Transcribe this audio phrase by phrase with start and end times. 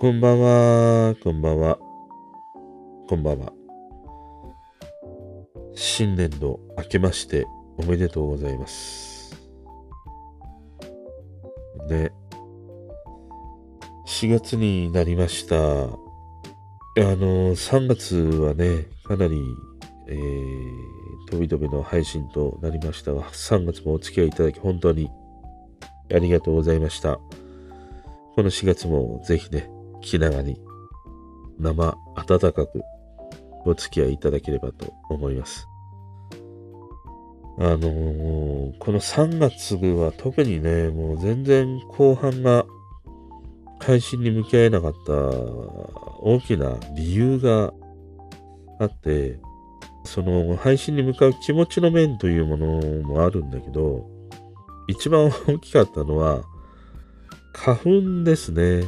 [0.00, 1.76] こんばんは、こんばんは、
[3.08, 3.52] こんばんは。
[5.74, 7.46] 新年度明けまして
[7.76, 9.34] おめでとうございます。
[11.88, 12.12] ね、
[14.06, 15.56] 4月になりました。
[15.56, 15.58] あ
[16.96, 19.42] の、3月はね、かなり、
[20.06, 25.10] えー、飛び飛びの配信となりましたが、3月もお付き合いいただき本当に
[26.14, 27.14] ありがとうございました。
[28.36, 29.68] この4月もぜひね、
[30.00, 30.60] 気長に、
[31.58, 32.82] 生温かく
[33.64, 35.68] お付き合いいただければと思います。
[37.60, 42.64] あのー、この3月は特にね、もう全然後半が
[43.80, 47.72] 配信に向き合えなかった大きな理由が
[48.78, 49.40] あって、
[50.04, 54.08] その配信に向かう気持ちの面というものもあるんだけど、
[54.86, 56.44] 一番大きかったのは、
[57.52, 58.84] 花粉ですね。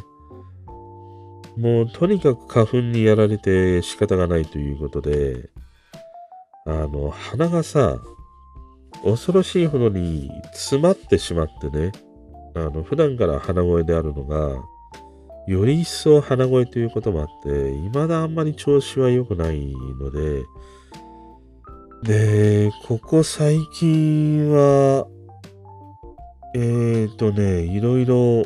[1.56, 5.50] もうとにかく花粉にやられて仕方がないということで、
[6.66, 7.98] あの、鼻がさ、
[9.04, 11.92] 恐ろしいほどに詰まってしまってね、
[12.54, 14.62] あの、普段から鼻声であるのが、
[15.46, 20.42] より一層鼻声ということもあって、未だあんまり調子は良くないので、
[22.02, 25.06] で、ここ最近は、
[26.54, 28.44] えーとね、いろいろ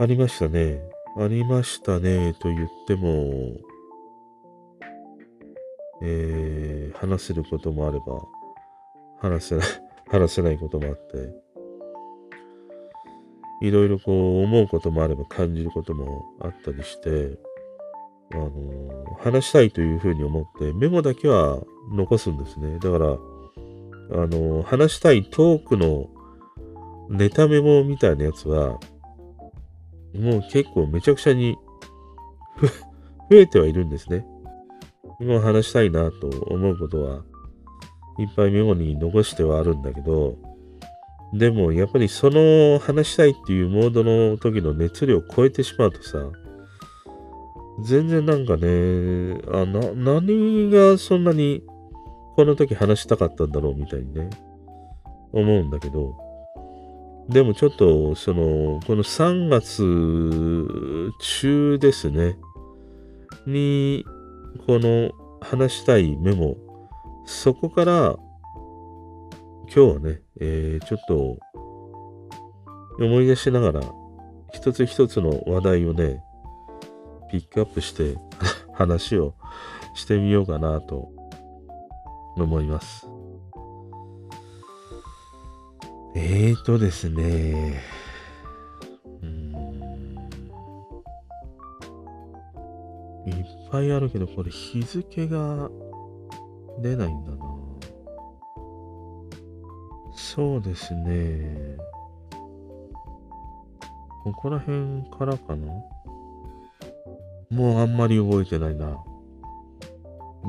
[0.00, 0.80] ありましたね。
[1.16, 3.56] ありましたね、と言っても、
[6.00, 8.22] えー、話せることもあれば、
[9.20, 9.66] 話せない
[10.06, 11.34] 話せないこともあって、
[13.60, 17.36] いろいろこう思うこともあれば感じることもあったりして、
[18.30, 22.78] あのー、話したいというふうに思ってメモだけは残すんですね。
[22.78, 23.16] だから、あ
[24.28, 26.08] のー、話したいトークの
[27.08, 28.78] ネタメモみたいなやつは、
[30.14, 31.56] もう結構めちゃくちゃに
[33.30, 34.26] 増えてはいるんですね。
[35.20, 37.24] もう話したいなと思うことは
[38.18, 40.36] いっぱいメモに残してはあるんだけど、
[41.32, 46.18] でもやっぱりその話したいっていうモードの時の熱量を超えてしまうとさ、
[47.84, 51.62] 全然なんかね、あな、何がそんなに
[52.34, 54.30] この時話したかったんだろうみたいにね、
[55.32, 56.16] 思うんだけど、
[57.28, 59.82] でもちょっと、その、この3月
[61.20, 62.38] 中ですね、
[63.46, 64.06] に、
[64.66, 66.56] この話したいメモ、
[67.26, 68.16] そこから
[69.74, 71.38] 今日はね、えー、ちょっと
[72.98, 73.80] 思い出しながら
[74.52, 76.22] 一つ一つの話題をね、
[77.30, 78.16] ピックアップして
[78.72, 79.34] 話を
[79.94, 81.10] してみようかなと
[82.36, 83.06] 思います。
[86.14, 87.82] えーとですね、
[89.22, 89.42] うん、
[93.26, 93.34] いっ
[93.70, 95.70] ぱいあるけど、これ日付が
[96.80, 97.38] 出ないんだな。
[100.12, 101.76] そうですね。
[104.24, 105.66] ここら辺からかな
[107.50, 109.02] もうあんまり覚えてないな。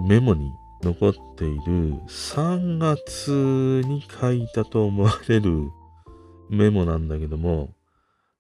[0.08, 5.70] メモに残っている3月に書いたと思われる
[6.50, 7.70] メモなんだけども、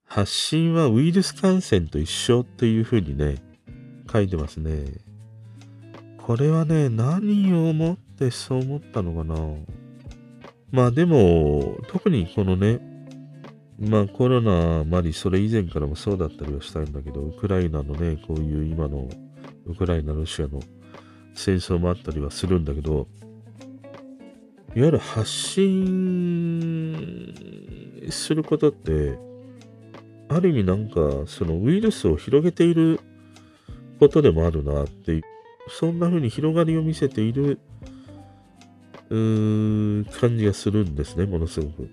[0.06, 3.36] 発信はウイルス感染と一緒っていう風にね、
[4.12, 4.86] 書いてますね。
[6.18, 9.36] これはね、何を思ってそう思ったのかな
[10.72, 12.80] まあでも、特にこのね、
[13.80, 19.10] まあコロナまりそれ以前からもそうだったりはしたんだけど、ウクライナのね、こういう今の
[19.66, 20.60] ウクライナ、ロシアの
[21.40, 23.08] 戦争もあったりはするんだけど、
[24.76, 26.94] いわゆる発信
[28.10, 29.18] することって、
[30.28, 33.00] ある意味なんかそのウイルスを広げている
[34.00, 35.22] ことでもあるなって、
[35.70, 37.58] そんな風に広がりを見せている
[39.10, 41.90] うー感じがするんですね、ものすごく。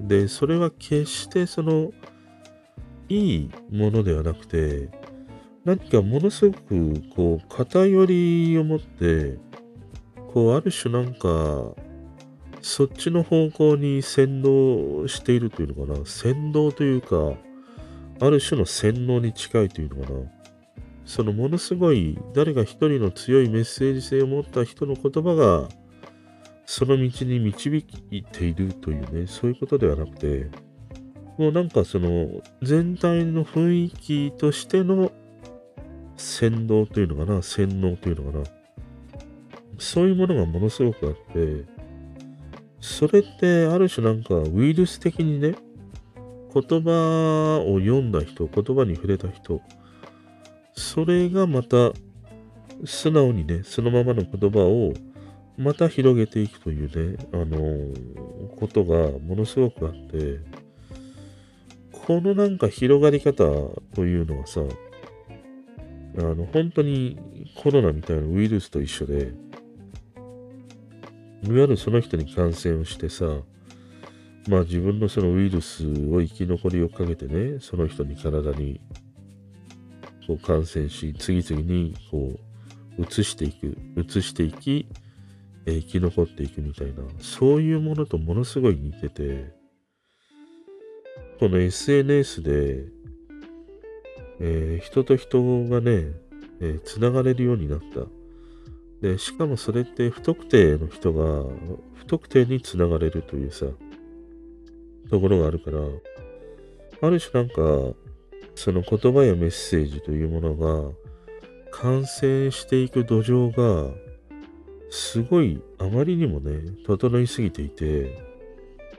[0.00, 1.92] で、それは決してその、
[3.10, 4.88] いいものではなくて、
[5.68, 9.36] 何かものすごく、こう、偏りを持って、
[10.32, 11.74] こう、ある種なんか、
[12.62, 16.06] そっちの方向に先導しているというのかな。
[16.06, 17.34] 先導というか、
[18.18, 20.20] ある種の洗脳に近いというのかな。
[21.04, 25.68] そのものすごい誰か一人の強いメッセージ性を持った人の言葉が
[26.64, 30.46] その道に導いているというね、そういうことではなくて、
[31.36, 35.12] もうなんかその全体の雰囲気としての
[36.18, 38.44] 洗脳というのかな、洗脳というのかな？
[39.78, 41.64] そういうものがものすごくあって、
[42.80, 45.54] それってある種なんかウイルス的にね、
[46.52, 49.60] 言葉を読んだ人、言葉に触れた人、
[50.74, 51.92] それがまた
[52.84, 54.92] 素直にね、そのままの言葉を
[55.56, 60.40] また広げていくというね、あのー、ことがものすごくあって、
[61.92, 63.44] このなんか広がり方
[63.94, 64.60] というのはさ、
[66.18, 67.16] あの、本当に
[67.54, 69.32] コロナみたいなウイルスと一緒で、
[71.44, 73.24] いわゆるその人に感染をしてさ、
[74.48, 78.80] まあ自分のそのウイルスを生き残りをかけてね、その人に体に
[80.26, 82.32] こう感染し、次々にこ
[82.98, 84.88] う移していく、移していき、
[85.66, 89.52] え、生き残っていくみたいな、そういうものとものすごい似てて、
[91.38, 92.97] この SNS で、
[94.40, 96.12] えー、人と人がね、
[96.60, 98.06] えー、繋がれるようになった。
[99.00, 101.44] で、しかもそれって不特定の人が
[101.94, 103.66] 不特定に繋がれるというさ、
[105.10, 105.78] ところがあるから、
[107.00, 107.94] ある種なんか、
[108.54, 110.92] その言葉やメッセージというものが、
[111.70, 113.94] 感染していく土壌が、
[114.90, 118.18] すごいあまりにもね、整いすぎていて、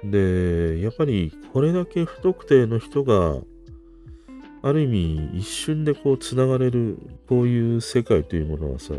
[0.03, 3.41] で、やっぱりこれだけ不特定の人が、
[4.61, 6.97] ある意味一瞬でこう繋がれる、
[7.27, 8.94] こういう世界というものはさ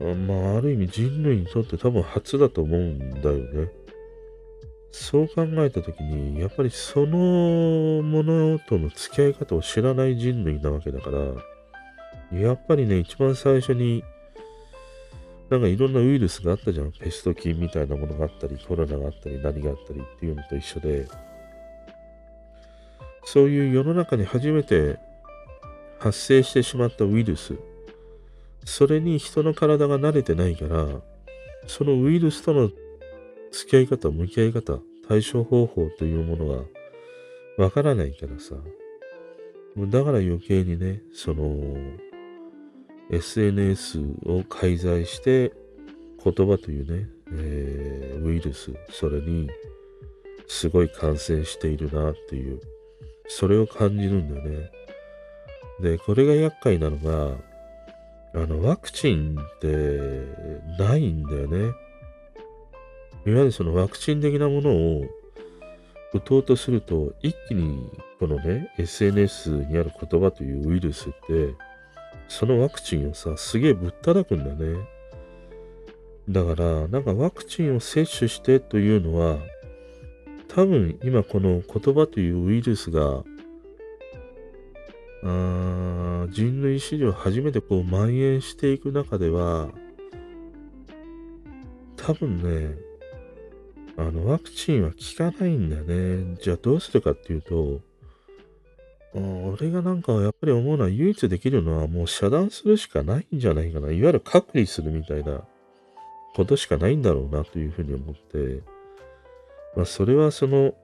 [0.00, 3.68] あ、まあ、ある意味人類にとって多分初だと思うんだよね。
[4.90, 14.04] そう考えたときに、やっぱりそのものとの付き合い方を知らない人類なわけだから、やっぱりね、一番最初に、
[15.50, 16.92] なんかいろんなウイルスがあったじゃん。
[16.92, 21.06] ペスト菌みたいなものがあったり、コロナがあったり、何があったりっていうのと一緒で、
[23.24, 24.98] そういう世の中に初めて
[25.98, 27.54] 発生してしまったウイルス、
[28.64, 30.86] それに人の体が慣れてないから、
[31.66, 32.70] そのウイルスとの
[33.50, 34.78] 付き合い方、向き合い方、
[35.08, 36.64] 対処方法というもの
[37.56, 38.56] がわからないからさ。
[39.76, 41.76] だから余計にね、その、
[43.10, 45.52] SNS を介在して
[46.22, 49.48] 言葉というね、えー、ウイルス、それに
[50.46, 52.60] すごい感染しているなっていう、
[53.26, 54.70] それを感じるんだよね。
[55.80, 57.36] で、これが厄介なのが、
[58.34, 59.66] あの、ワクチンって
[60.78, 61.58] ないんだよね。
[63.26, 65.04] いわゆるそのワクチン的なものを
[66.12, 67.90] 打とうとすると、一気に
[68.20, 71.54] このね、SNS にある言葉というウイルスって、
[72.28, 74.88] そのワクチンをさ、すげえぶったたくんだよね。
[76.28, 79.38] だから、なんかワクチンを接種してというのは、
[80.54, 83.24] 多分今この言葉というウイルスが、
[85.24, 89.70] あ人類史上初めてこう蔓延していく中では、
[91.96, 92.76] 多分ね、
[93.96, 94.96] あの、ワクチンは効
[95.32, 96.36] かないんだよね。
[96.40, 97.80] じゃあどうするかっていうと、
[99.12, 103.90] 俺がなんかやっぱり思うのは唯一できるのはもう遮断するしかないんじゃないかな。
[103.90, 105.44] いわゆる隔離するみたいな
[106.34, 108.73] ことしかないんだろうなというふうに思って、
[109.76, 110.74] まあそれはその、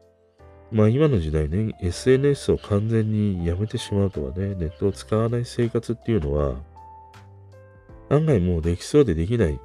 [0.71, 6.57] まあ今の時代ね、SNS を完全にやめてしまうとかね、ネットを使わない生活っていうのは、
[8.09, 9.61] 案外もうできそうでできない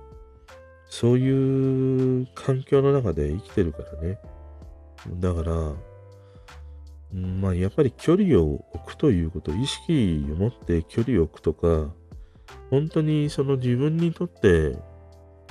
[0.90, 4.18] そういう環境の中で生きてるからね。
[5.20, 5.74] だから、
[7.14, 11.94] まあやっぱり距離を置くということ、意識を持って距離を置くとか、
[12.70, 14.78] 本当にその自分にとって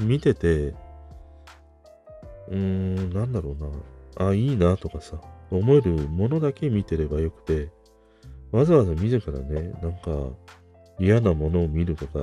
[0.00, 0.75] 見てて、
[2.49, 5.21] うーん、なんだろうな、あ、いいなとかさ、
[5.51, 7.71] 思えるものだけ見てればよくて、
[8.53, 10.31] わざわざ自らね、なんか
[10.99, 12.21] 嫌なものを見るとか、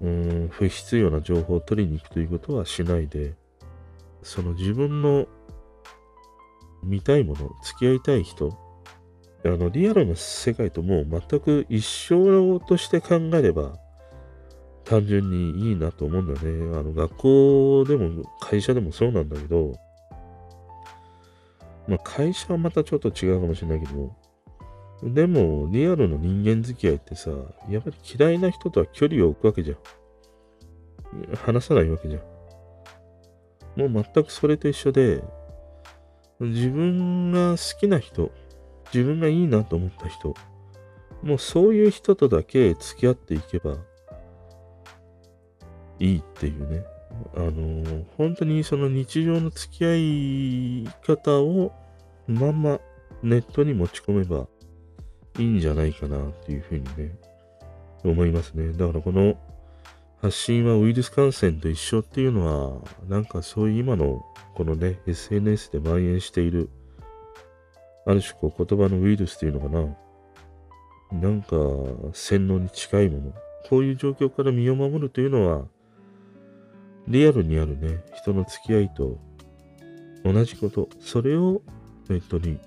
[0.00, 3.34] うーん、不必要な情報を取りに行くということはしないで、
[4.22, 5.26] その自分の
[6.82, 8.56] 見たいもの、付き合いたい人、
[9.44, 13.76] あの、リアルな世界ともう全く一緒として考えれば、
[14.92, 16.78] 単純にいいなと思うんだね。
[16.78, 19.72] あの、学校でも会社でもそうなんだけど、
[21.88, 24.14] まあ会社はまたちょっと違うかもしれないけど、
[25.02, 27.30] でも、リアルの人間付き合いってさ、
[27.70, 31.36] やっぱり嫌いな人とは距離を置くわけじゃん。
[31.36, 33.90] 話さないわけじゃん。
[33.90, 35.24] もう全くそれと一緒で、
[36.38, 38.30] 自分が好きな人、
[38.92, 40.34] 自分がいいなと思った人、
[41.22, 43.78] もうそういう人とだけ付き合っていけば
[46.02, 46.84] いいっていうね。
[47.36, 51.72] あの本当にその日常の付き合い方を
[52.26, 52.80] まんま
[53.22, 54.48] ネットに持ち込めば
[55.38, 57.14] いいんじゃないかなっていうふうにね、
[58.02, 58.72] 思いますね。
[58.72, 59.38] だからこの
[60.20, 66.68] 発信はウイルス感染と一緒っていうのは、なんかそういう今のこのね、SNS で蔓延している
[68.06, 69.96] ある種こう言葉のウイルスというのかな。
[71.20, 71.56] なんか
[72.12, 73.34] 洗脳に近いもの。
[73.68, 75.66] こういう状況から身を守るというのは、
[77.08, 79.18] リアルにあるね、人の付き合いと
[80.24, 80.88] 同じこと。
[81.00, 81.62] それを
[82.08, 82.58] ネットに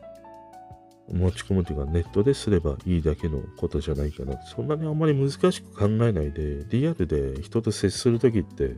[1.12, 4.42] 持ち込むというか、ネットですればいいだけのことじゃないかな。
[4.44, 8.76] そんなにあんまり難しく考えないで、リアルで人と接するときって、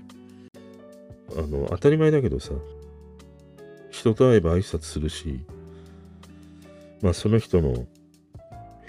[1.37, 2.51] あの、当たり前だけどさ、
[3.89, 5.39] 人と会えば挨拶するし、
[7.01, 7.85] まあその人の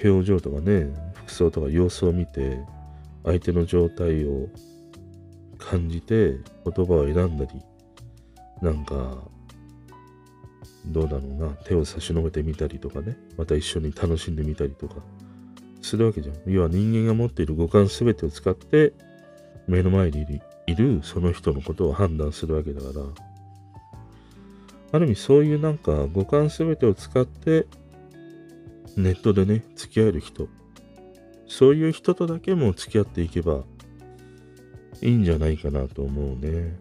[0.05, 2.59] 表情とかね、服装とか様子を見て、
[3.25, 4.49] 相手の状態を
[5.69, 7.61] 感じて言葉を選んだり、
[8.63, 9.19] なんか、
[10.87, 14.97] どうだろうな、手を差し伸べてみたりとかね、また一緒に楽しんでみたりとか、
[15.83, 16.37] するわけじゃん。
[16.47, 18.95] 要は人間が持っている五感すべてを使って、
[19.67, 23.05] 目の前にいるその人のことを判断するわけだから、
[24.91, 27.67] ある意味そういうなんか五感すべてを使って
[28.97, 30.49] ネットでね、付き合える人。
[31.47, 33.65] そういう人とだけも付き合っていけば
[35.03, 36.77] いいんじゃないかなと思うね。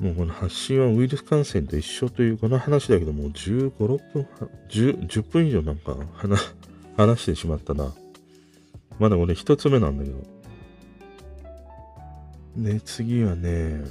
[0.00, 4.28] もうこの発信はウイルス感染と一緒というこの話だけどもう15、6分、
[4.68, 6.54] 10, 10分以上なんか話
[6.96, 7.94] 話してしまったな。
[8.98, 10.18] まだ俺一つ目なんだけど。
[12.56, 13.84] で、次はね、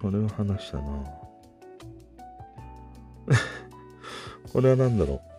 [0.00, 0.82] これを話したな。
[4.52, 5.29] これは何だろう。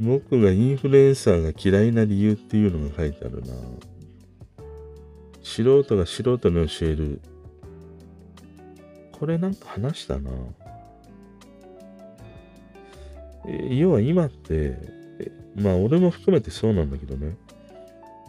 [0.00, 3.52] 僕がインフルエンサーが嫌いな理由っていうのが書いてあるな。
[5.42, 7.20] 素人が素人に教える。
[9.12, 10.30] これなんか話したな。
[13.70, 14.78] 要は今って、
[15.54, 17.36] まあ俺も含めてそうなんだけどね。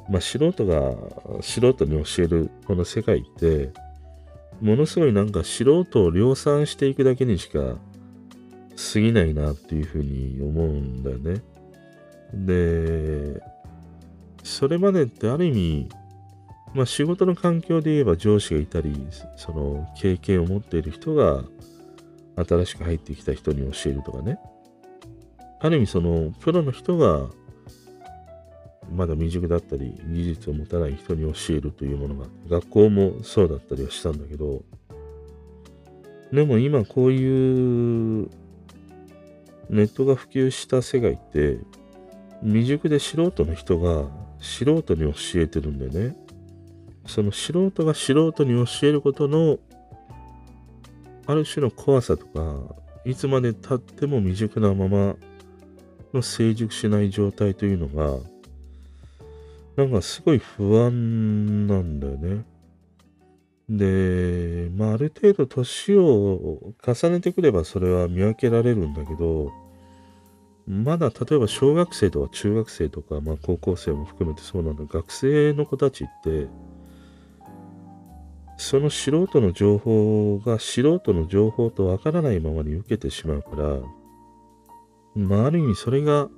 [0.09, 0.93] まあ素人が
[1.41, 3.71] 素人に教えるこの世界って、
[4.59, 7.77] ものすごいなんか素人を量産していくだけにしか
[8.93, 11.41] 過ぎないなっていうふうに思うんだよね。
[12.33, 13.41] で、
[14.43, 15.89] それまでってある意味、
[16.73, 18.95] まあ仕事の環境で言えば上司がいたり、
[19.35, 21.43] その経験を持っている人が
[22.35, 24.39] 新しく入ってきた人に教えるとかね。
[25.59, 27.29] ある意味そのプロの人が
[28.91, 34.63] まだ未熟だったり技術を持たない人に教えるというものが学校もそうだったりはしたんだけど
[36.33, 38.29] でも今こういう
[39.69, 41.59] ネットが普及した世界って、
[42.43, 46.15] 未熟で素人の人が素人に教えてるんでね、
[47.05, 49.59] その素人が素人に教えることの、
[51.27, 55.15] ある種の怖さとか、いつまで経っても未熟なまま
[56.13, 58.17] の成熟しない状態というのが、
[59.75, 62.43] なんかすごい不安なんだよね。
[63.69, 69.51] で、まあ、ある程度年を重ねてくればそれは見分けられるんだけど、
[70.67, 74.83] まだ例えば小学生とか中学生とか、まあ、高校生も含めてそうなんだ。
[74.85, 76.47] 学生の子たちって
[78.57, 83.79] その素人の情報が素人の情報とわからないままに受けてしまうから、
[85.15, 86.29] まあ、ある意味それが、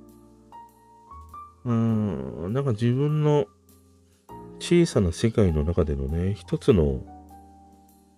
[1.66, 3.46] うん、なんか自分の
[4.58, 7.02] 小さな世界の中でのね、一つの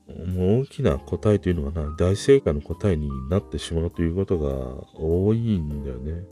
[0.09, 4.51] もう大きな答えというのがな、大正解の答えになってしまうということが
[4.95, 6.25] 多いんだよね。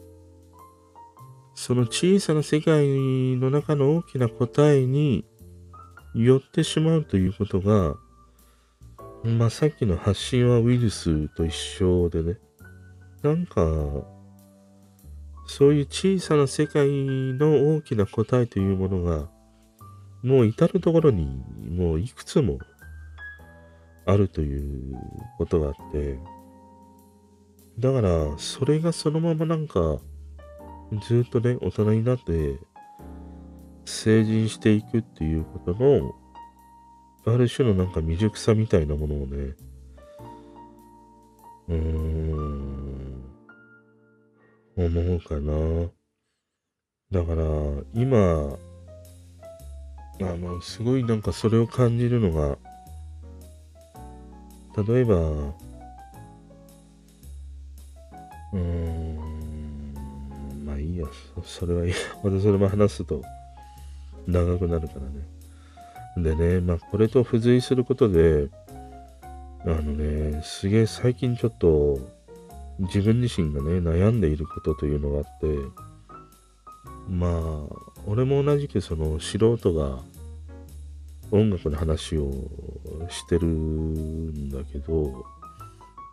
[1.55, 2.87] その小さな世界
[3.37, 5.25] の中の大きな答えに
[6.15, 7.97] 寄ってしまうということが、
[9.25, 12.39] まあさっきの発信はウイルスと一緒でね、
[13.23, 13.63] なんか、
[15.47, 19.29] そういう小さな世界の大きな答えというものが、
[20.23, 22.59] もう至るところにもういくつも
[24.07, 24.97] あるという
[25.39, 26.19] ことがあって、
[27.79, 29.99] だから、それがそのままなんか、
[31.03, 32.59] ずっとね、大人になって、
[33.85, 36.15] 成人していくっていうことの、
[37.27, 39.55] ある種のなんか未熟さみたいなものをね、
[41.69, 43.25] うーん、
[44.77, 45.91] 思うかな。
[47.11, 47.45] だから、
[47.95, 48.59] 今、
[50.21, 52.59] あの、すごいなんかそれを感じるのが、
[54.77, 59.95] 例えば、うーん、
[60.65, 61.07] まあいいや、
[61.45, 61.97] それはいいや。
[62.25, 63.23] またそれも話すと
[64.27, 65.01] 長くなるから
[66.23, 66.35] ね。
[66.35, 68.49] でね、まあこれと付随することで、
[69.65, 71.99] あのね、すげえ最近ちょっと
[72.81, 75.59] 自分自身がね、悩んでいることというのがあって、
[77.09, 80.01] まあ、俺も同じくその素人が
[81.35, 82.31] 音楽の話を
[83.11, 85.25] してるんだけど、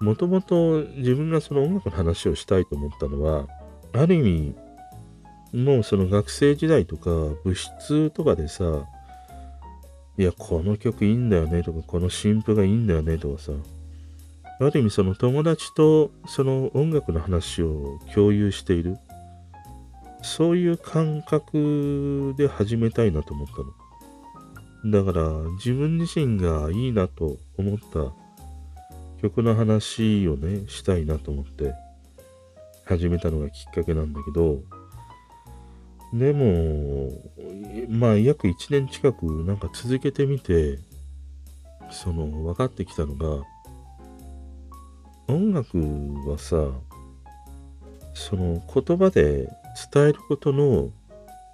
[0.01, 3.48] もともと自分がその音楽の話をしたいと思ったのは、
[3.94, 4.56] ある意
[5.54, 7.12] 味、もうその学生時代とか
[7.44, 8.63] 部室とかでさ、
[10.18, 13.51] いや、この曲いいんだよねとか、この新譜がいいんだよねとかさ、
[14.60, 18.98] ある意味その友達とその音楽の話を共有している。
[20.24, 23.81] そういう感覚で始めたいなと思ったの。
[24.86, 28.14] だから自分自身がいいなと思った
[29.22, 31.74] 曲の話をね、したいなと思って
[32.86, 34.62] 始めたのがきっかけなんだけど、
[36.14, 37.12] でも、
[37.88, 40.80] まあ約1年近くなんか続けてみて、
[41.92, 43.46] その分かってきたのが、
[45.28, 45.78] 音楽
[46.30, 46.56] はさ、
[48.14, 49.48] その言葉で
[49.94, 50.90] 伝えることの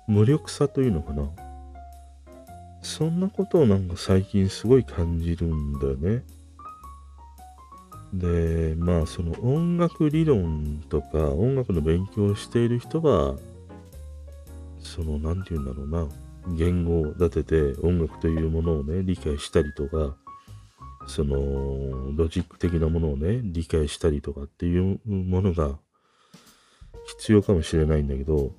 [0.08, 1.30] 無力さというのかな。
[2.88, 6.24] そんなことをなんか最近すごい感じるんだよね。
[8.14, 13.36] で、まあその音楽理論とか音楽の勉強をしている人は、
[14.80, 20.16] その何て言うんだろうな、言語を立てて音楽というものをね、理解したりとか、
[21.08, 25.78] そのロジック的なものをね、理解したりとかっていうものが
[27.20, 28.54] 必要かもしれないんだけど、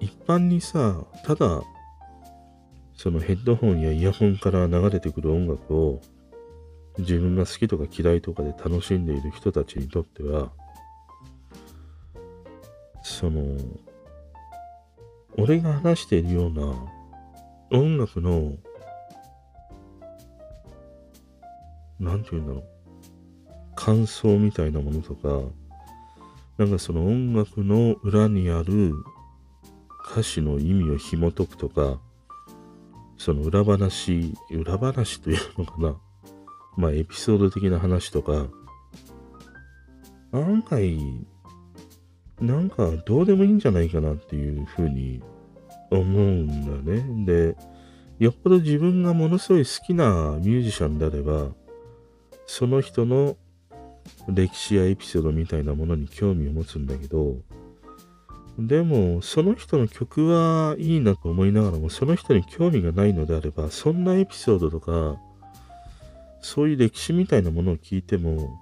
[0.00, 1.62] 一般にさ、ただ、
[2.96, 6.00] そのヘッドホンやイヤホンから流れてくる音楽を
[6.98, 10.50] 自分が好きとか嫌いとかで楽しんでいる人たちにとっては、
[13.02, 13.56] その、
[15.36, 16.74] 俺が話しているような
[17.70, 18.54] 音楽の
[21.98, 22.64] なんて言うんだろう、
[23.74, 25.28] 感想みたいなものとか、
[26.58, 28.94] なんかその音楽の裏にある
[30.10, 31.98] 歌詞の意味を紐解くとか、
[33.18, 35.96] その裏話、裏話というのかな。
[36.76, 38.46] まあエピソード的な話とか、
[40.32, 40.98] 案外、
[42.40, 45.22] なんかどうでもいいんじゃないかなっていうふうに
[45.90, 47.24] 思うんだね。
[47.24, 47.56] で、
[48.18, 51.48] よっぽど自分がものすごい好きなミュージシャンであれば、
[52.46, 53.36] その人の
[54.28, 57.36] 歴史やエピソードみたいなものに興味を持つんだけど、
[58.58, 65.20] でも、その人の曲はいいなと思いながらも、その人に興味がないのであれば、そんなエピソードとか、
[66.40, 68.58] そういう歴史みたいなものを聞いても、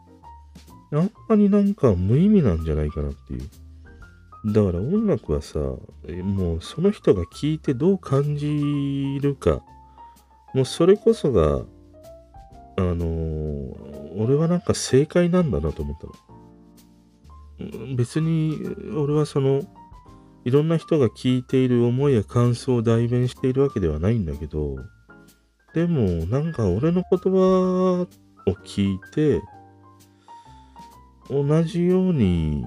[0.92, 4.52] あんまりなんか無意味なんじゃないかなっていう。
[4.52, 9.62] だから音楽はさ、もうその人が聞いてどう感じるか、
[10.54, 11.62] もうそれこそが
[12.76, 16.12] あのー、俺はなんか正解なんだなと思ったの。
[17.96, 18.58] 別に
[18.96, 19.62] 俺はその、
[20.44, 24.76] いろんな人が聞いている思いや感想を代弁しているわけではないんだけど、
[25.74, 28.06] でもなんか俺の言葉
[28.46, 29.40] を聞いて、
[31.30, 32.62] 同じように、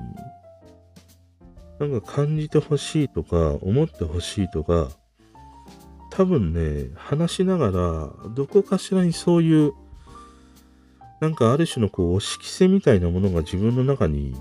[1.79, 4.89] なんか感じてほしいとか、思ってほしいとか、
[6.11, 9.73] 多分ね、話しながら、どこかしらにそういう
[11.19, 14.35] なんかある種のこう、押し着せみたいなものが自分の中に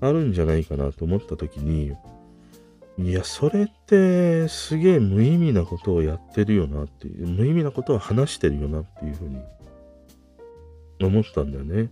[0.00, 1.92] あるんじゃないかなと思った時に、
[2.98, 9.40] いや、それってすげえ無意味なことをやってるよなっていう、無意味なことを話してるよなっていうふうに
[11.00, 11.90] 思ったんだよね。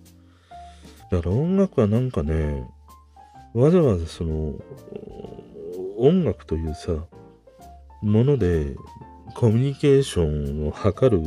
[1.11, 2.69] だから音楽はなんかね、
[3.55, 4.55] わざわざその、
[5.99, 6.93] 音楽というさ、
[8.03, 8.77] もので
[9.35, 11.23] コミュニケーションを図る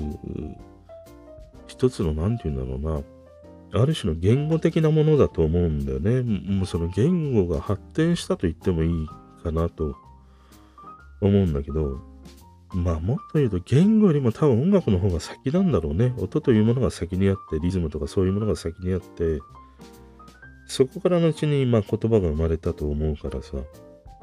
[1.67, 3.01] 一つの、なんて言うんだろうな、
[3.71, 6.21] ある種の言語的なものだと思うんだよね。
[6.21, 9.07] もうその言語が発展したと言ってもいい
[9.43, 9.95] かなと
[11.21, 11.99] 思うんだけど、
[12.73, 16.13] まあもっと言うと言語よりも多分音楽の方が先なんだろうね。
[16.17, 19.39] 音というものが先にあって、リズムとかそういうものが先にあって、
[20.67, 23.57] そこから後にまあ言葉が生まれたと思うからさ、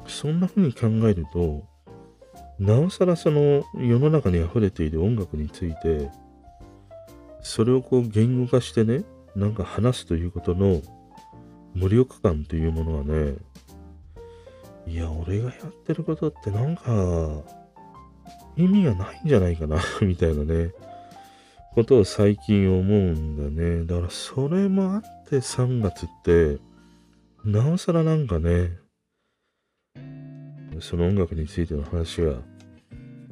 [0.07, 1.63] そんな風に考えると、
[2.59, 6.09] なおさらその世の中に溢れている音楽について、
[7.41, 9.03] それをこう言語化してね、
[9.37, 10.81] なんか話すということの
[11.75, 13.35] 無力感というものはね、
[14.87, 17.43] いや、俺がやってることってなんか
[18.55, 20.71] 意味がないんじゃないかな みたいなね、
[21.75, 23.85] ことを最近思うんだね。
[23.85, 26.57] だからそれもあって3月って、
[27.45, 28.71] なおさらなんかね、
[30.79, 32.37] その音楽についての話が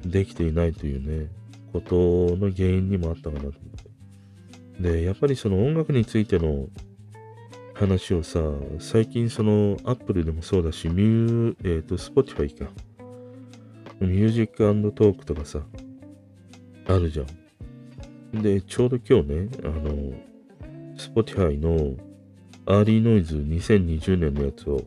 [0.05, 1.31] できていないというね、
[1.73, 3.53] ことの原因にもあったかなと。
[4.79, 6.67] で、やっぱりその音楽についての
[7.73, 8.39] 話をさ、
[8.79, 12.69] 最近その Apple でもそうだし、ミュー、えっ、ー、と、Spotify か。
[13.99, 15.61] ミュージックトークとかさ、
[16.87, 18.41] あるじゃん。
[18.41, 20.13] で、ちょうど今日ね、あの、
[20.97, 21.95] Spotify の
[22.65, 24.81] Early Noise 2020年のやつを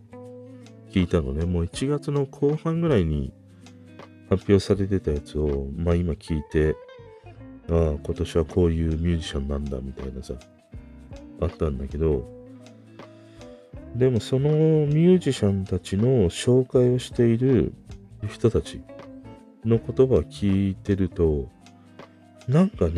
[0.90, 1.44] 聞いたのね。
[1.44, 3.32] もう1月の後半ぐらいに
[4.28, 6.76] 発表されてたやつを、まあ今聞いて、
[7.70, 10.34] ああ、今年はこういうミュージシャンなんだみたいなさ、
[11.40, 12.26] あったんだけど、
[13.94, 17.72] でもそのミュージシャンたちの紹介をしている
[18.28, 18.80] 人たち
[19.64, 21.48] の言葉を聞いてると、
[22.46, 22.92] なんかね、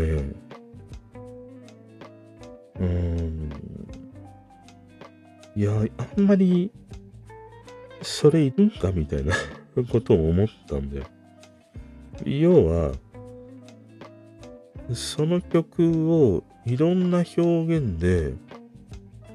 [2.78, 3.50] うーん、
[5.56, 5.72] いや、
[6.16, 6.70] あんまり、
[8.02, 9.34] それいるんかみたいな
[9.90, 11.06] ことを思ったんだよ。
[12.24, 12.92] 要は、
[14.94, 18.34] その曲をいろんな表現で、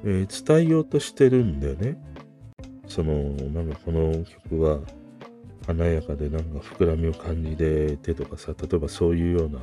[0.04, 1.98] えー、伝えようとしてるんだよね。
[2.88, 3.14] その、
[3.52, 4.80] なんかこの曲は
[5.66, 9.60] 華やかでなんか膨らみを感じててとかさ、例えばそういうような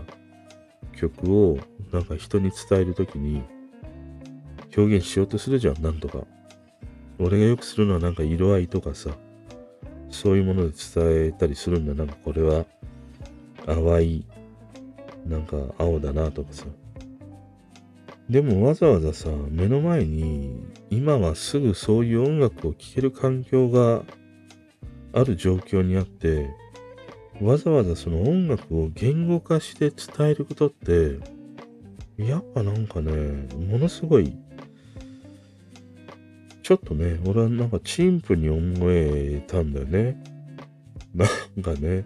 [0.92, 1.58] 曲を
[1.92, 3.42] なんか人に伝えるときに
[4.76, 6.24] 表現しようとするじゃん、なんとか。
[7.18, 9.10] 俺がよくするのはなんか色合いとかさ、
[10.10, 11.94] そういうもので伝えたりするんだ。
[11.94, 12.64] なんかこれは
[13.64, 14.24] 淡い、
[15.26, 16.66] なんか青だなとかさ。
[18.28, 24.02] でもわざわざさ、目の前に今はすぐそういう音楽を聴ける環境が
[25.12, 26.48] ある状況にあって、
[27.40, 31.18] わざわざその音楽を言語化して伝えることって、
[32.16, 33.12] やっぱなんかね、
[33.56, 34.36] ものすごい、
[36.62, 40.22] ちょっとね、俺はなんか陳腐に思えたんだよね。
[41.14, 42.04] なんかね。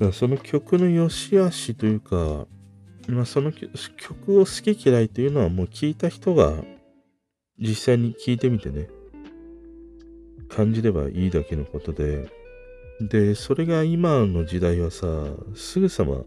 [0.00, 2.46] だからその曲の良し悪しというか、
[3.06, 6.54] まあ、その曲を好き嫌いというのはもう聞いた人が
[7.58, 8.88] 実際に聞いてみてね、
[10.48, 12.30] 感じればいいだけのことで、
[13.02, 15.06] で、それが今の時代はさ、
[15.54, 16.24] すぐさま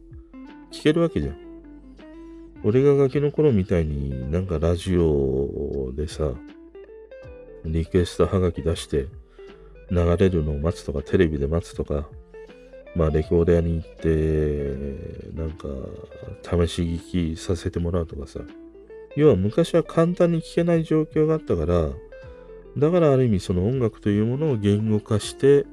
[0.72, 1.38] 聞けるわけじゃん。
[2.64, 6.32] 俺がガキの頃みたいになんかラジオでさ、
[7.66, 9.08] リクエストはがき出して
[9.90, 12.08] 流れるのを待つとか、テレビで待つとか、
[12.96, 15.68] まあ、レコーダーに行って、なんか、
[16.68, 18.42] 試し聞きさせてもらうとかさ。
[19.16, 21.90] 要は昔は簡単に聴けない状況があったから、
[22.78, 25.66] だからある意味その音楽というものを言語化して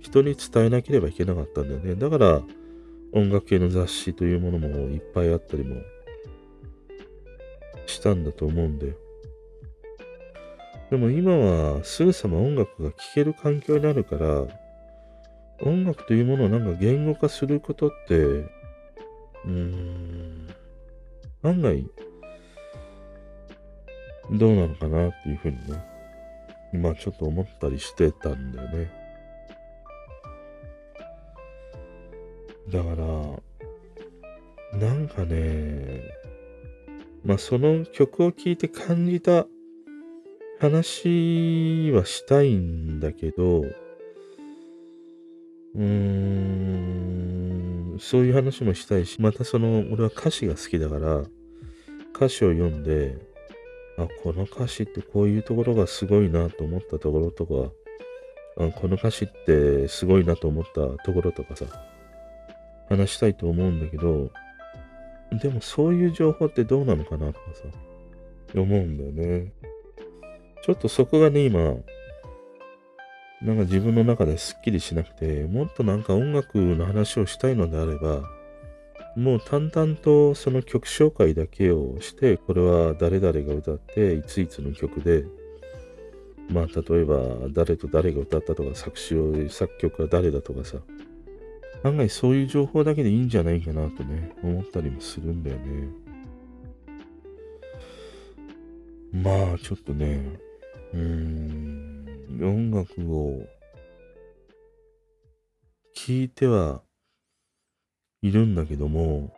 [0.00, 1.94] 人に伝えなければいけなかったんだよね。
[1.94, 2.42] だから
[3.12, 5.76] 音楽系の雑誌というものもいっぱいあったりも
[7.86, 8.94] したんだと思うんだよ。
[10.90, 14.46] でも今はすぐさま音楽が聴ける環境になるから、
[15.62, 20.48] 音楽というものをなんか言語化することって、うーん、
[21.42, 21.86] 案外、
[24.32, 25.84] どうなのかなっていうふうにね、
[26.72, 28.90] 今ちょっと思ったりしてたんだよね。
[32.70, 36.02] だから、なんかね、
[37.24, 39.46] まあその曲を聴いて感じた
[40.60, 43.64] 話はしたいんだけど、
[45.74, 45.84] うー
[47.96, 51.24] ん、そういう話もしたいし、またその、俺は歌詞が好きだから、
[52.14, 53.16] 歌詞を読んで、
[53.98, 57.72] あ、この歌詞ってこういうところがすごいなと思ったところとか、
[58.56, 60.72] あこの歌詞ってすごいなと思った
[61.04, 61.66] ところとかさ、
[62.88, 64.30] 話したいと思うんだけど、
[65.32, 67.64] でもそういう情報ってどうなのかなとかさ、
[68.54, 69.52] 思うんだよね。
[70.64, 71.74] ちょっとそこがね、今、
[73.44, 78.22] なんか自分の中ですっきりしなくて、もっとなんか音楽の話をしたいのであれば、
[79.16, 85.26] もう淡々とその曲紹介だけをして、これは誰々が歌って、いついつの曲で、
[86.48, 87.18] まあ例えば
[87.50, 90.78] 誰と誰が歌ったとか、作詞を、作曲は誰だとかさ、
[91.82, 95.88] 案外そういう情報だけでいいんじゃないかなとね、思ったりもするんだよね。
[99.12, 100.38] まあちょっとね、
[100.94, 102.06] うん、
[102.40, 103.42] 音楽を
[105.92, 106.82] 聴いては
[108.22, 109.34] いるんだけども、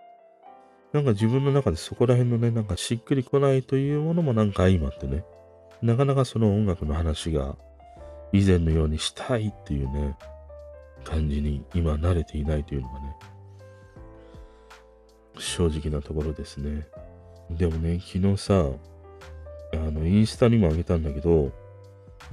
[0.92, 5.24] なんか自分の中でそこら辺のね、なんかしっくりこないというものもなんか相まってね、
[5.80, 7.56] なかなかその音楽の話が
[8.32, 10.14] 以前のようにしたいっていうね、
[11.04, 13.16] 感じに今慣れていないというのがね、
[15.38, 16.86] 正直なところですね。
[17.50, 18.64] でもね、昨日さ、
[19.72, 21.52] あの、インスタにもあげたんだけど、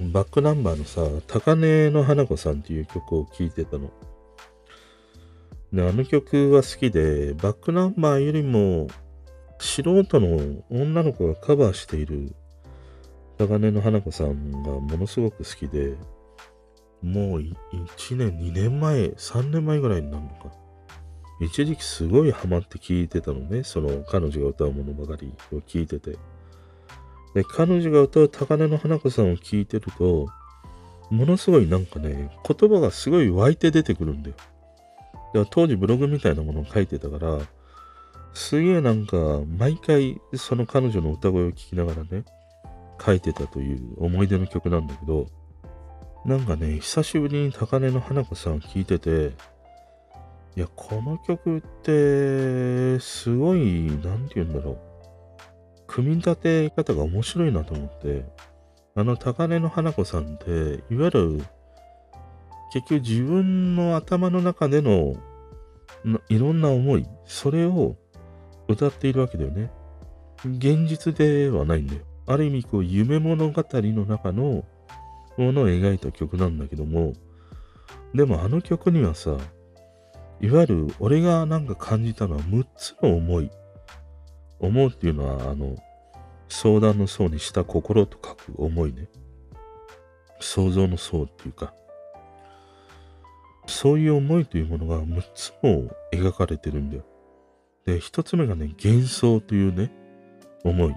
[0.00, 3.90] バックナンバーのさ、高根の花子さんっていう曲を聴いてたの。
[5.72, 8.88] で、あの曲は好きで、バックナンバーよりも
[9.58, 12.34] 素人の女の子がカバーしている
[13.38, 15.94] 高根の花子さんがものすごく好きで、
[17.02, 17.54] もう1
[18.16, 20.52] 年、2年前、3年前ぐらいになるのか。
[21.40, 23.64] 一時期すごいハマって聞いてたのね。
[23.64, 26.16] その彼女が歌うものばかりを聞いてて。
[27.34, 30.28] で、彼女が歌う高根の花子さんを聞いてると、
[31.10, 34.36] ものすごいなんかね、言葉がすごい湧いて出てくるんだよ。
[34.36, 37.40] だから当時ブログみたいなものを書いてたから、
[38.34, 39.16] すげえなんか、
[39.58, 42.24] 毎回その彼女の歌声を聞きながらね、
[43.04, 45.26] 書いてたという思い出の曲なんだけど、
[46.24, 49.32] なんかね、久しぶりに高根の花子さんを聴いてて、
[50.56, 54.93] いや、この曲って、すごい、なんて言うんだろう。
[55.94, 58.24] 組み立て方が面白いなと思って、
[58.96, 61.44] あの高根の花子さんって、いわゆる、
[62.72, 65.14] 結局自分の頭の中での
[66.28, 67.94] いろんな思い、それを
[68.66, 69.70] 歌っているわけだよね。
[70.44, 72.00] 現実ではないんだよ。
[72.26, 74.64] ある意味、こう、夢物語の中の
[75.36, 77.12] ものを描いた曲なんだけども、
[78.12, 79.36] でもあの曲にはさ、
[80.40, 83.50] いわゆる俺がなんか感じたのは6つの思い。
[84.60, 85.76] 思うっていうのは、あの、
[86.48, 89.08] 相談の層にした心と書く思いね。
[90.40, 91.74] 想像の層っていうか、
[93.66, 97.04] そういう思いというものが6つも描かれてるんだよ。
[97.86, 99.90] で、1つ目がね、幻想というね、
[100.64, 100.94] 思い。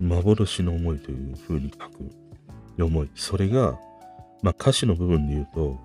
[0.00, 2.10] 幻の思いという風に書く
[2.82, 3.10] 思い。
[3.14, 3.78] それが、
[4.42, 5.78] まあ歌詞の部分で言うと、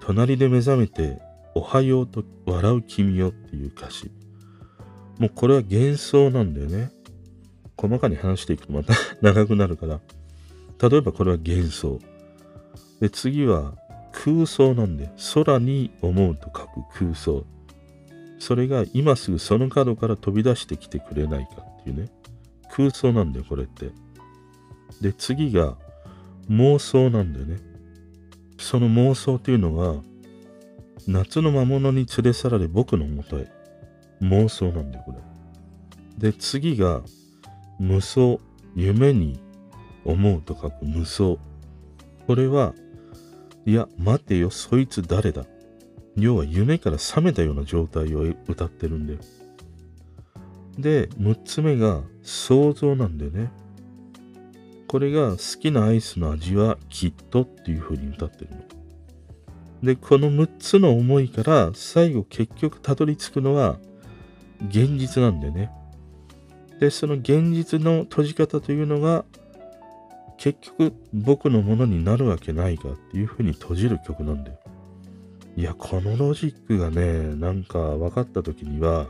[0.00, 1.20] 隣で目覚めて
[1.54, 4.10] おはようと笑う君よっていう歌詞。
[5.20, 6.90] もうこれは幻想なんだよね。
[7.76, 10.00] 細かに話していくとまた 長くなるから。
[10.88, 12.00] 例えばこれは幻想。
[13.00, 13.74] で、次は
[14.12, 17.44] 空想なんで、空に思うと書く空想。
[18.38, 22.08] それが今すぐその角から飛び出してきてくれないかっていうね。
[22.70, 23.90] 空想なんだよ、これって。
[25.02, 25.76] で、次が
[26.48, 27.58] 妄想なんだよね。
[28.58, 30.00] その妄想っていうのが、
[31.06, 33.59] 夏の魔物に連れ去られ僕のもとへ。
[34.20, 35.18] 妄想なんだよ、これ。
[36.18, 37.02] で、次が、
[37.78, 38.38] 無双、
[38.74, 39.40] 夢に
[40.04, 41.36] 思うと書く無双。
[42.26, 42.74] これは、
[43.66, 45.44] いや、待てよ、そいつ誰だ
[46.16, 49.20] 要は夢から覚めたような状態を歌ってるんだよ。
[50.78, 53.50] で、6つ目が想像なんだよね。
[54.88, 58.56] これが好きなアイスの味はきっとっていう風に歌ってるの。
[59.82, 63.78] で、この6つの思いから最後結局たどり着くのは
[64.68, 65.70] 現実なんだよね。
[66.78, 69.24] で、その現実の閉じ方というのが
[70.38, 74.58] 結局僕のものになるわけないかっていうふうに閉じる曲なんだよ。
[75.56, 79.06] いや、このロジックがね、なんか分かった時には、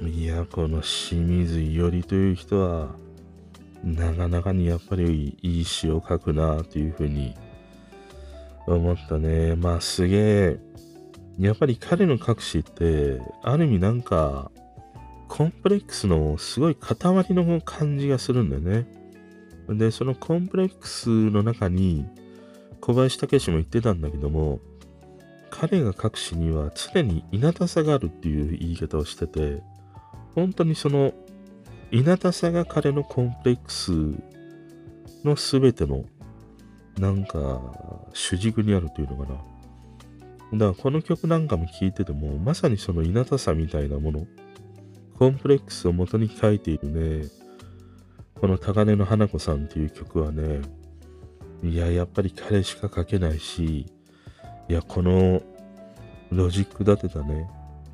[0.00, 2.94] いや、この清水伊織という人は、
[3.82, 7.34] なかなかにやっぱりいい詩を書くなというふうに
[8.66, 9.56] 思ったね。
[9.56, 10.60] まあすげえ、
[11.38, 14.50] やっぱり彼の書く詩って、ある意味なんか、
[15.28, 16.96] コンプレックスのすごい塊
[17.30, 18.86] の感じがするんだよね。
[19.68, 22.04] で、そのコンプレックスの中に、
[22.80, 24.60] 小林武史も言ってたんだけども、
[25.50, 29.62] 彼が書く詩には常に稲田さがあるっていう言い方をしてて、
[30.34, 31.12] 本当にその
[31.90, 33.92] 稲田さが彼のコンプレックス
[35.24, 36.04] の全ての
[36.98, 37.60] なんか
[38.14, 39.38] 主軸にあるというのかな。
[40.52, 44.26] だからこの曲なんかも聴いてても、まさにその稲田さみたいなもの、
[45.18, 47.28] コンプレックスを元に書いているね、
[48.34, 50.60] この高根の花子さんっていう曲はね、
[51.62, 53.86] いや、やっぱり彼しか書けないし、
[54.68, 55.42] いや、この
[56.30, 57.48] ロジック立てたね、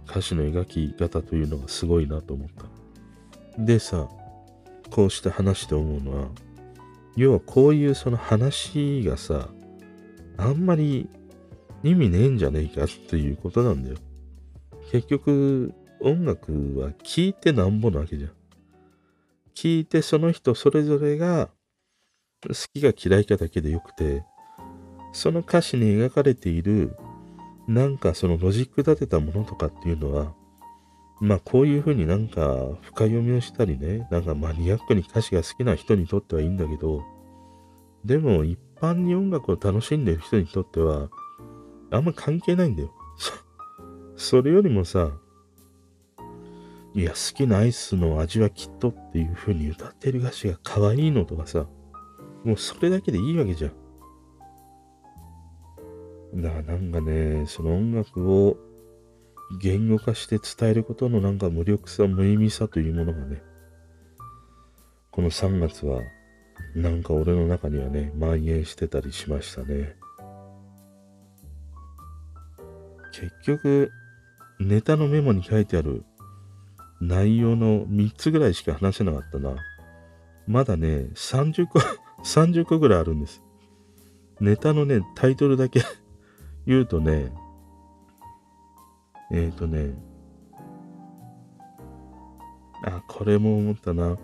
[0.09, 3.63] 歌詞の描き方というのがすごいなと思った。
[3.63, 4.09] でさ、
[4.91, 6.29] こうして話して思うのは、
[7.15, 9.49] 要はこういうその話がさ、
[10.39, 11.09] あんまり
[11.83, 13.97] 意味ねえんじゃねえかっていうことなんだよ。
[14.91, 18.31] 結局、音楽は聴いてなんぼなわけじゃん。
[19.55, 21.49] 聴いてその人それぞれが
[22.47, 24.25] 好きが嫌いかだけでよくて、
[25.13, 26.97] その歌詞に描かれている
[27.67, 30.33] なんかそのロジック立てたものとかっていうのは、
[31.21, 32.41] まあこういうふうになんか
[32.81, 37.03] 深読みをしたりね、なんかマニアックに歌詞が好きな人にとってはいいんだけど、
[38.05, 41.11] でも一般に音楽を楽しんでる人にとっては、
[41.91, 42.93] あんま関係ないんだよ。
[44.17, 45.13] それよりもさ、
[46.95, 51.67] いや、好きなアイスの味はきっとっていう風に歌ってる歌詞が可愛いのとかさ、
[52.45, 53.73] もうそれだけでいいわけじゃん。
[56.43, 58.57] だからなんかね、その音楽を
[59.61, 63.43] 言語化して伝えることのなんか無力さ、無意味さというものがね、
[65.11, 66.03] この3月は
[66.75, 69.97] なんか俺の中にはね、蔓延してたりしましたね。
[73.19, 73.91] 結局、
[74.61, 76.05] ネタのメモに書いてある
[77.01, 79.57] 内容の3つぐらいしか話せなかったな。
[80.47, 81.81] まだね、30個
[82.23, 83.43] 30個ぐらいあるんです。
[84.41, 85.83] ネタのね、タイトルだけ
[86.65, 87.33] 言うとね、
[89.33, 89.95] えっ、ー、とね、
[92.85, 94.17] あ、これも思ったな。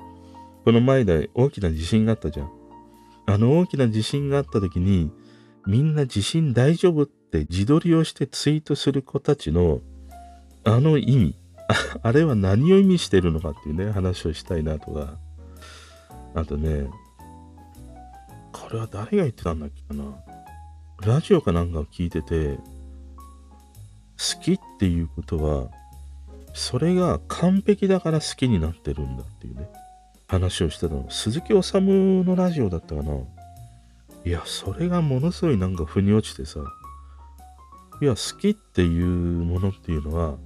[0.64, 2.50] この前で大きな地震があったじゃん。
[3.26, 5.11] あの大きな地震があった時に、
[5.66, 9.81] みんな地震大丈夫って自撮りをしてツイートする子たちの、
[10.64, 11.35] あの意味、
[12.03, 15.18] あれは何を意味してるのかっていうね、話をしたいなとか。
[16.35, 16.88] あとね、
[18.53, 20.14] これは誰が言ってたんだっけかな。
[21.07, 25.68] ラジオかなんかを聞いてて、好きっていうことは、
[26.55, 29.68] それが完璧だから好きになってるんだっていうね、
[30.29, 31.11] 話をしてたの。
[31.11, 33.18] 鈴木治のラジオだったかな。
[34.25, 36.61] いや、それがものすごいなんか腑に落ちてさ、
[38.00, 40.37] いや、好きっていうものっていうのは、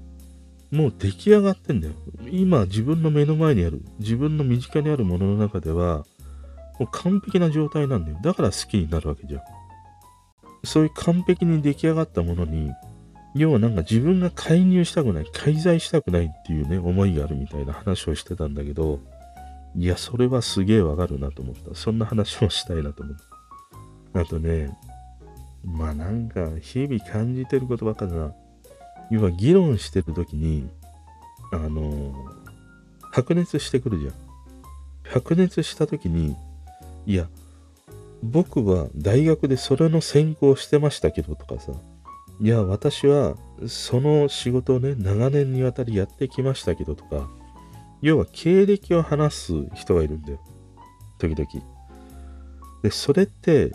[0.70, 1.94] もう出来上がってんだよ。
[2.30, 6.04] 今自分の目の前にある、自分の身近にあるものの中では、
[6.78, 8.18] もう完璧な状態なんだよ。
[8.22, 9.42] だから好きになるわけじゃん。
[10.64, 12.70] そういう完璧に出来上がったものに、
[13.34, 19.00] 要はなんか自分が介入したくない、介在したくないっていうね、思いがあるみたいな話をしてたんだけど、
[19.76, 21.74] いや、それはすげえわかるなと思った。
[21.74, 23.16] そんな話をしたいなと思っ
[24.12, 24.20] た。
[24.20, 24.76] あとね、
[25.64, 28.34] まあなんか日々感じてることばっかだな。
[29.10, 30.68] 要は議論してる時に、
[31.52, 32.14] あの、
[33.10, 34.12] 白熱してくるじゃん。
[35.04, 36.36] 白熱した時に、
[37.06, 37.28] いや、
[38.22, 41.72] 僕は大学でそれの専攻してましたけどとかさ、
[42.40, 47.28] いや、私はその仕事をね、長年にわたりやってきましたけどとか、
[48.00, 50.40] 要は経歴を話す人がいるんだよ。
[51.18, 51.48] 時々。
[52.82, 53.72] で、それって、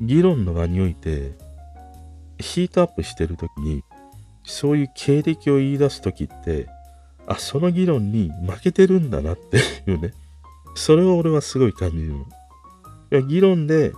[0.00, 1.32] 議論の場において、
[2.38, 3.82] ヒートアップしてる時に、
[4.44, 6.68] そういう経歴を言い出す時って、
[7.26, 9.58] あ、その議論に負けてるんだなって
[9.90, 10.12] いうね。
[10.74, 12.12] それを俺はすごい感じる。
[12.12, 13.92] いや、議論で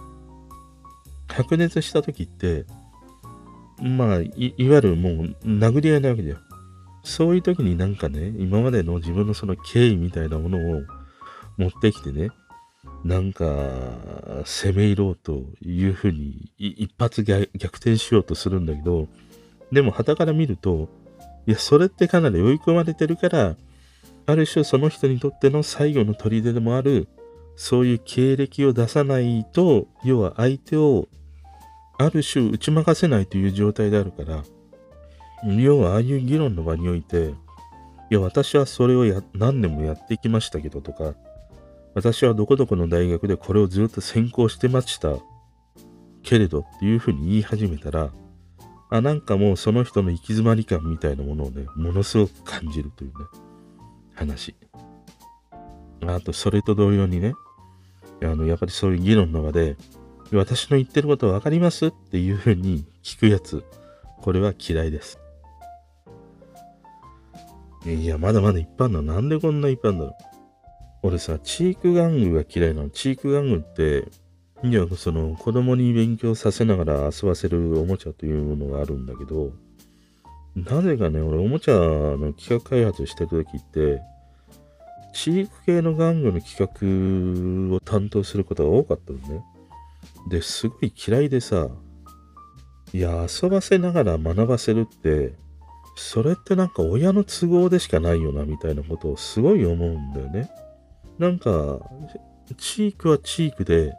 [1.26, 2.64] 白熱した時って、
[3.80, 6.38] まあい、いわゆるもう殴り合いなわけだよ。
[7.04, 10.82] そういう時になんかね、今までの自分のその経緯みたいなものを
[11.56, 12.30] 持ってきてね、
[13.04, 13.44] なんか
[14.44, 19.08] 攻め入ろうというふうに一発逆転しようとするんだけど、
[19.72, 20.88] でも旗から見ると、
[21.46, 23.56] いや、それってかなり追い込まれてるから、
[24.26, 27.08] ある種その人にとっての最後の砦でもある、
[27.56, 31.08] そういう経歴を出さないと、要は相手を
[31.98, 34.44] ある種打ち負かせないという状態であるから、
[35.56, 37.34] 要はああいう議論の場において、
[38.10, 41.14] いや、私はそれをや何年もやってきましたけどとか、
[41.94, 45.16] 私はどこどこの大学でこれをずっと専攻してました
[46.22, 48.10] けれどっていうふうに言い始めたら、
[48.90, 53.14] あ、なんかもうその人の行き詰まり感みたいなものをね、ものすごく感じるというね。
[54.14, 54.54] 話。
[56.06, 57.34] あと、それと同様にね、
[58.22, 59.76] あの、やっぱりそういう議論の場で、
[60.32, 63.64] 私の言ってること分かりますっていうふうに聞くやつ、
[64.20, 65.18] これは嫌いです。
[67.86, 69.14] いや、まだまだいっぱいあるの。
[69.14, 70.37] なんでこんないっぱいあるんだろう。
[71.02, 72.90] 俺さ、チーク玩具が嫌いなの。
[72.90, 74.08] チーク玩具って、
[74.64, 79.52] いや、その、子供に勉強させながら遊ばせるおもちゃというものがあるんだけど、
[80.56, 84.00] なぜかね、俺、おもちゃの企画開発してる時って、
[85.12, 89.44] 飼育系の玩具の企画を担当することが多かったのね。
[90.28, 91.68] で、すごい嫌いでさ、
[92.92, 95.34] いや、遊ばせながら学ばせるって、
[95.96, 100.50] それってなんか親の都合でしかないよな、みたいなことをすごい思うんだよね。
[101.18, 101.80] なんか、
[102.56, 103.92] チークはチークで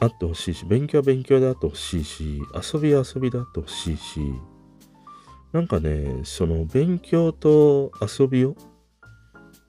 [0.00, 4.20] あってほしいし、勉強は勉強であってほしいし、遊びは遊びであってほしいし、
[5.52, 8.56] なんかね、その勉強と遊びを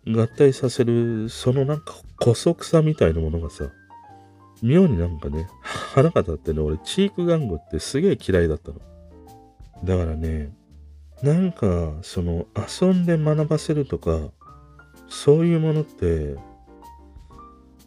[0.06, 3.70] 合体させる、そのなんか古速さみたいなものがさ、
[4.62, 8.80] 妙になんかね、腹が立ってね、俺、チーク玩具ってすげえ嫌いだったの。
[9.84, 10.52] だからね、
[11.22, 14.32] なんか、その、遊んで学ばせるとか、
[15.10, 16.36] そういうものって、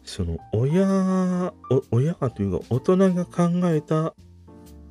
[0.03, 1.53] その、親、
[1.91, 4.13] 親がというか、大人が考えた、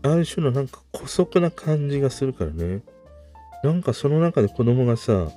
[0.03, 2.83] ある種のなんか古速な感じがするからね。
[3.63, 5.29] なんかその中で子供がさ、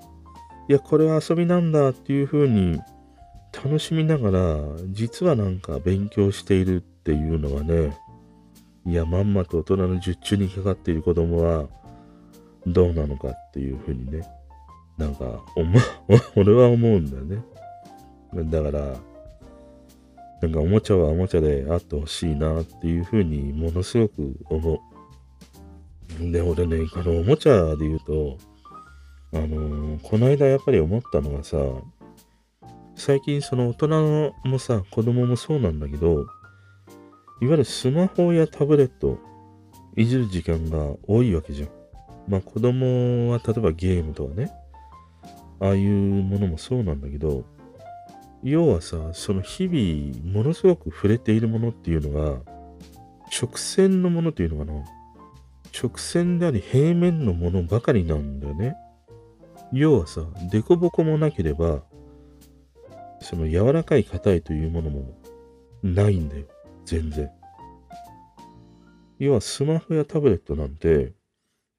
[0.69, 2.79] いや、これは遊びなんだっていう風に
[3.51, 4.59] 楽しみながら、
[4.91, 7.97] 実はなんか勉強しているっていうのはね、
[8.85, 11.67] いや、まんまと大人の術中にかかっている子供は、
[12.65, 14.25] どうなのかっていう風にね、
[14.97, 15.43] なんか、
[16.35, 17.43] 俺は思うんだよね。
[18.51, 18.95] だから、
[20.41, 26.31] なんかおもちゃはおもちゃであってほしいなっていう風にものすごく思う。
[26.31, 28.37] で、俺ね、このおもちゃで言うと、
[29.33, 31.57] あのーこの間やっぱり思ったのがさ、
[32.95, 36.25] 最近その大人もさ、子供もそうなんだけど、
[37.41, 39.17] いわゆるスマホやタブレット、
[39.95, 41.69] いじる時間が多いわけじゃん。
[42.27, 44.51] まあ子供は例えばゲームとかね、
[45.63, 47.45] ああいうものもそうなんだけど、
[48.43, 52.41] 要はさ、その日々ものすごく触れているものっていうのが、
[53.31, 54.83] 直線のものというのかな？
[55.81, 58.75] 直線であり平面のものばかりなんだよね。
[59.71, 61.81] 要はさ、凸凹もなければ、
[63.21, 65.17] その柔らかい硬いというものも
[65.81, 66.45] ないんだよ。
[66.83, 67.31] 全然。
[69.17, 71.13] 要はスマホやタブレットなんて、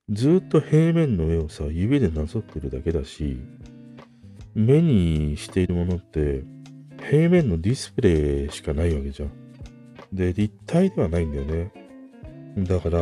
[0.09, 3.39] ずっと平面の上をさ、指でなぞってるだけだし、
[4.55, 6.45] 目にしているものって、
[7.11, 9.31] 平面のディスプレイしかないわけじゃん。
[10.13, 11.73] で、立体ではないんだよね。
[12.59, 13.01] だから、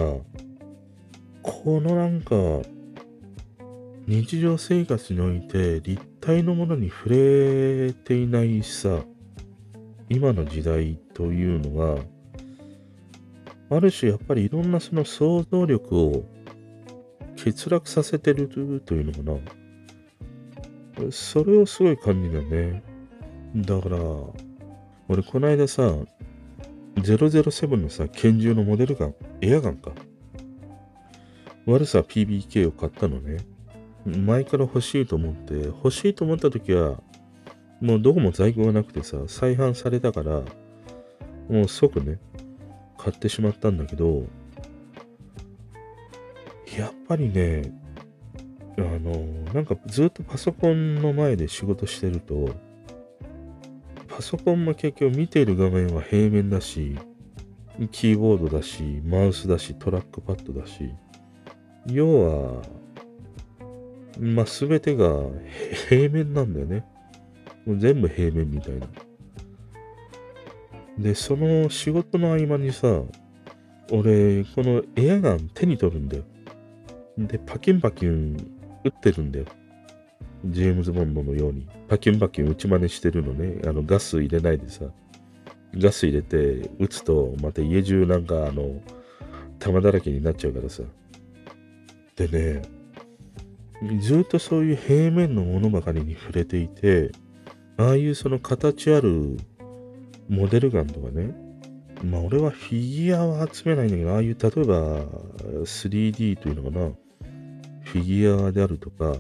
[1.43, 2.37] このなんか、
[4.07, 9.05] 日常生活において立体のものに触れていないさ、
[10.09, 12.03] 今の時代というのが、
[13.77, 16.25] ある種やっぱりいろんなその想像力を
[17.37, 19.62] 欠落させてるというのかな。
[21.11, 22.83] それをすごい感じだよね。
[23.57, 23.99] だから、
[25.09, 25.83] 俺この間さ、
[26.97, 29.93] 007のさ、拳銃のモデルガン、エアガンか。
[31.67, 33.39] 悪さ PBK を買ったのね。
[34.05, 37.01] 前から欲しいと思って、欲しいと思った時は、
[37.81, 40.43] もうどこも在庫がなくてさ、再販されたから、
[41.49, 42.19] もう即ね、
[42.99, 44.25] 買ってしまったんだけど、
[46.77, 47.73] やっぱりね、
[48.79, 49.13] あの、
[49.53, 52.51] なんかずっとパソコンの前で仕事してると、
[54.09, 56.99] パソコンも結局見ている画面は平面だし、
[57.91, 60.93] キーボードだし、マウスだし、トラックパッドだし、
[61.87, 62.63] 要は、
[64.21, 65.07] まあ、すべてが
[65.89, 66.85] 平面なんだよね。
[67.65, 68.87] もう全部平面みたいな。
[70.99, 73.03] で、その仕事の合間にさ、
[73.91, 76.25] 俺、このエアガン手に取るんだよ。
[77.19, 78.37] で、パキンパキン
[78.85, 79.47] 撃ってるんだよ。
[80.47, 81.69] ジェームズ・ボンドのように。
[81.89, 83.61] パキンパキン打ち真似してるのね。
[83.67, 84.87] あの、ガス入れないでさ。
[85.77, 88.81] ガス入れて撃つと、また家中なんかあの、
[89.59, 90.83] 玉だらけになっちゃうからさ。
[92.17, 92.63] でね、
[94.01, 97.13] ずっとそういう平面のものばかりに触れていて、
[97.77, 99.39] ああいうその形ある
[100.29, 101.35] モデルガンとかね、
[102.05, 105.05] まあ俺はフィギュアは集めないんだけど、ああいう例えば
[105.65, 106.91] 3D というのかな、
[107.93, 109.17] フィギュアであるとか、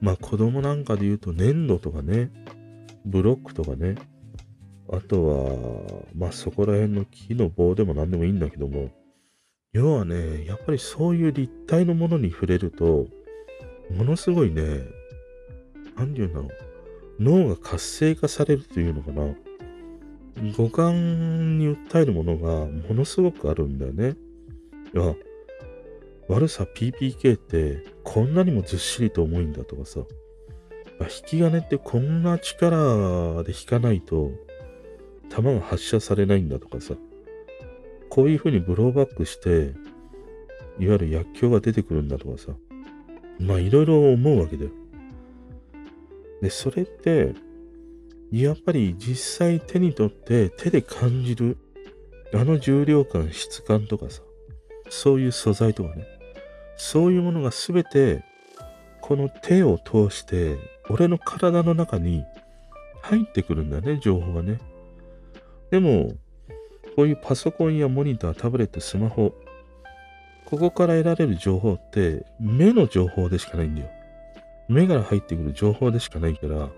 [0.00, 2.30] まあ子供なんかで言うと粘土とかね、
[3.04, 3.96] ブロックとかね、
[4.90, 8.88] あとは、まあそこら辺の木の棒でも何でもいいんだけども、
[9.74, 13.06] 要はね、やっぱりそういう立体のものに触れると、
[13.94, 14.62] ものすごいね、
[15.94, 19.34] 何て言うんだろう、脳が活性化されるというのかな。
[20.56, 24.16] 五感に訴えるものがものすごくあるんだよね。
[24.94, 25.14] いや、
[26.32, 30.00] 悪さ PPK ってこんなにもずっしりと重いんだとかさ、
[30.98, 34.30] あ引き金ってこんな力で引かないと
[35.28, 36.94] 弾が発射されないんだとかさ、
[38.08, 39.74] こういう風にブローバックして、
[40.78, 42.52] いわゆる薬莢が出てくるんだとかさ、
[43.38, 44.70] まあいろいろ思うわけだよ。
[46.40, 47.34] で、それって、
[48.30, 51.58] やっぱり実際手に取って手で感じる、
[52.32, 54.22] あの重量感、質感とかさ、
[54.88, 56.06] そういう素材とかね、
[56.76, 58.24] そういうものがすべて、
[59.00, 60.56] この手を通して、
[60.88, 62.24] 俺の体の中に
[63.02, 64.58] 入ってくるんだね、情報がね。
[65.70, 66.12] でも、
[66.96, 69.34] こういうパソコンやモニター、タブレット、スマホ、
[70.44, 73.90] ここから得られる情報って目の情報でしかないんだよ。
[74.68, 76.68] 目から入ってくる情報でしかないから、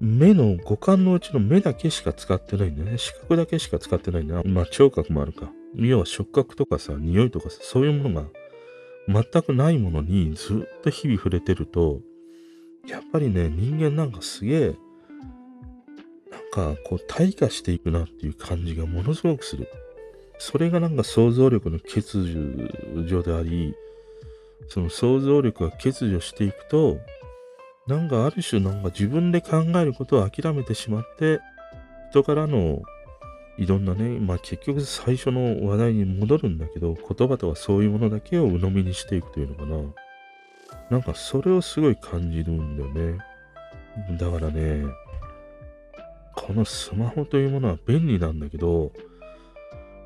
[0.00, 2.98] 目の五感のうちの目だけしか使ってないんだよね。
[2.98, 5.50] 視覚だけしか使ってないんだまあ聴覚もあるか。
[5.74, 8.28] 要は触覚とかさ、匂いとかさ、そういうものが
[9.08, 12.00] 全くないものにずっと日々触れてると、
[12.88, 14.74] やっぱりね、人間なんかすげえ、
[16.30, 19.68] なんかこう退化していくなっていう感じがものすごくする。
[20.38, 23.74] それがなんか想像力の欠如であり、
[24.68, 26.98] その想像力が欠如していくと、
[27.86, 31.40] なんかある種なんか自分で考えることを諦めてしまって、
[32.10, 32.82] 人からの
[33.56, 39.76] いろんなね、まあ結局最初の話題に戻るんだけど、言葉とかそういうものだけを鵜呑みにしていくというのかな。
[40.90, 43.18] なんかそれをすごい感じるんだよね。
[44.18, 44.84] だからね、
[46.34, 48.92] このスマホというものは便利なんだけど、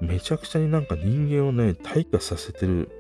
[0.01, 2.91] めちゃくちゃになんか人間をね、退化させてる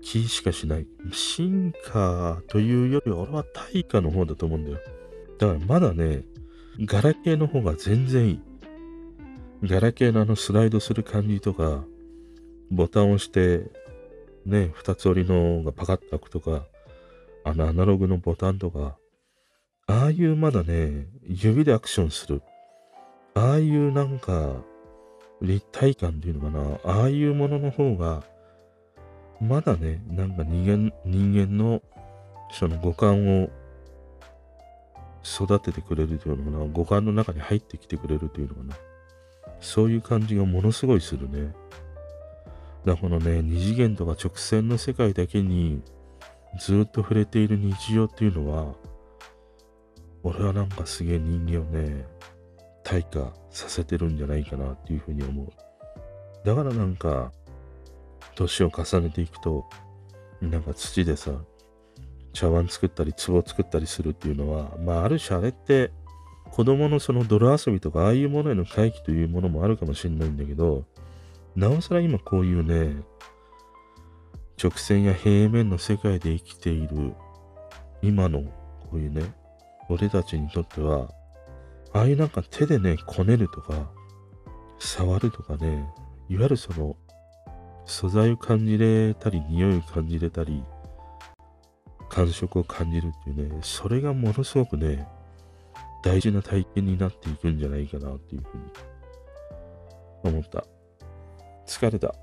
[0.00, 0.86] 気しかしない。
[1.12, 4.78] 進化というより俺は対価の方だと思うんだよ。
[5.38, 6.24] だからまだね、
[6.80, 8.40] ガラケーの方が全然いい。
[9.62, 11.84] ガラケーのあのスライドする感じとか、
[12.70, 13.64] ボタンを押して、
[14.46, 16.64] ね、二つ折りのがパカッと開くとか、
[17.44, 18.96] あのアナログのボタンとか、
[19.88, 22.42] ああいうまだね、指でアクションする。
[23.34, 24.62] ああいうなんか、
[25.40, 27.00] 立体感っていうのかな。
[27.00, 28.22] ああいうものの方が、
[29.40, 31.82] まだね、なんか人間、人間の
[32.52, 33.50] その五感を
[35.24, 36.72] 育ててくれるというのかな。
[36.72, 38.76] 五感の中に入ってきてくれるというのかな。
[39.60, 41.54] そういう感じがものすごいするね。
[42.84, 45.82] だからこのね、二次元とか直線の世界だけに
[46.58, 48.74] ずっと触れている日常っていうのは、
[50.22, 52.06] 俺はなんかすげえ人間をね、
[52.84, 55.48] 退化させてるんじゃないかなっていうふうに思う。
[56.44, 57.32] だからなんか、
[58.34, 59.66] 年を重ねていくと、
[60.40, 61.32] なんか土でさ、
[62.32, 65.90] 茶碗作ったり壺作ったりするっていうのは、まあある種あれって
[66.52, 70.84] 子供のその泥遊びとかああいうものへの回帰というものもあるかもしれないんだけど、
[71.54, 73.02] なおさら今こういうね、
[74.62, 77.14] 直線や平面の世界で生きている
[78.02, 78.42] 今の
[78.90, 79.22] こういうね、
[79.88, 81.08] 俺たちにとっては、
[81.92, 83.90] ああいうなんか手でね、こねるとか、
[84.78, 85.88] 触るとかね、
[86.28, 86.96] いわゆるその、
[87.86, 90.62] 素材を感じれたり、匂いを感じれたり、
[92.08, 95.06] 感触を感じるっていうね、それがものすごくね、
[96.02, 98.64] 大事な体験になっていくんじゃないかなっていうふうに
[100.22, 100.64] 思った。
[101.66, 102.14] 疲れた。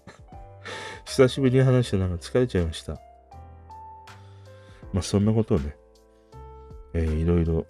[1.04, 3.00] 久しぶりに話してなんか疲れちゃいました。
[4.92, 5.76] まあそんなことをね、
[6.94, 7.66] えー、いろいろ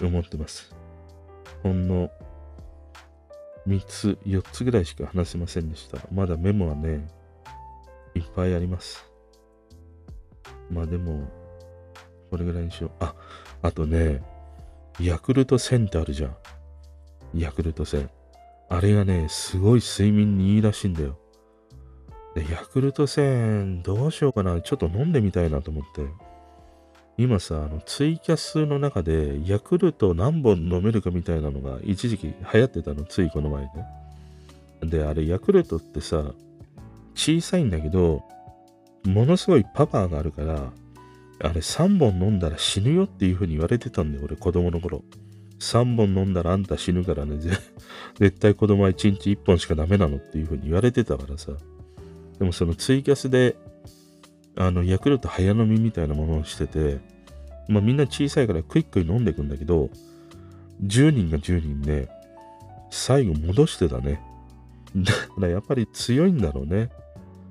[0.00, 0.74] 思ってます。
[1.62, 2.10] ほんの
[3.66, 5.98] 3つ、4つぐらいしか話せませんでした。
[6.12, 7.08] まだメモはね、
[8.14, 9.04] いっぱいあります。
[10.70, 11.28] まあでも、
[12.30, 12.90] これぐらいにしよう。
[13.00, 13.14] あ、
[13.62, 14.22] あとね、
[15.00, 16.36] ヤクルト1000ってあるじゃん。
[17.34, 18.08] ヤクルト1000。
[18.68, 21.18] あれがね、すごい睡眠にいいらしいんだよ。
[22.34, 24.60] で、ヤクルト1000どうしようかな。
[24.60, 26.06] ちょっと飲んでみたいなと思って。
[27.16, 33.70] 今さ、あの、ツイキャスの中で、ヤクルト何本飲めるかみたいなのが一時期流行ってたの、ついこの前ね。
[34.82, 36.32] で、あれ、ヤクルトってさ、
[37.14, 38.22] 小さいんだけど、
[39.04, 40.72] ものすごいパワーがあるから、
[41.40, 45.02] あれ3本飲んだら死ぬよっていう風に言われてたんだよ、俺子供の頃。
[45.60, 47.36] 3本飲んだらあんた死ぬからね、
[48.18, 51.52] 絶対子供は1日1本しかダメなのっていう風に言われてたからさ。
[52.38, 53.56] でもそのツイキャスで
[54.60, 56.98] あの、ヤクルト早飲みみたいなものをしてて、
[57.68, 59.88] まあみんな小さいからクイックに飲んでいくんだけど、
[60.84, 62.08] 10人が10人ね、
[62.90, 64.20] 最後戻してたね。
[64.96, 66.90] だからやっぱり強いんだろうね。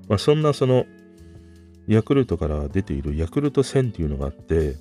[0.06, 0.84] まあそんなその、
[1.88, 4.76] ヤクルトから出ているヤクルト1000っていうのがあって、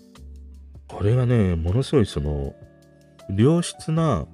[0.87, 2.53] これがね、ものすごいその、
[3.35, 4.25] 良質な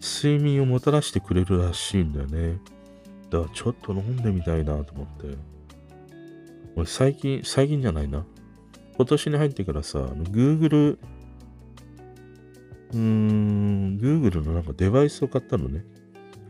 [0.00, 2.60] 睡眠をもたらしてくれるらしいんだよね。
[3.30, 5.36] だからちょっと飲んでみたいなと思って。
[6.76, 8.24] 俺最近、最近じゃないな。
[8.96, 10.98] 今年に入ってからさ、Google、
[12.92, 15.84] うーん、Google のなんかデバイスを買ったのね。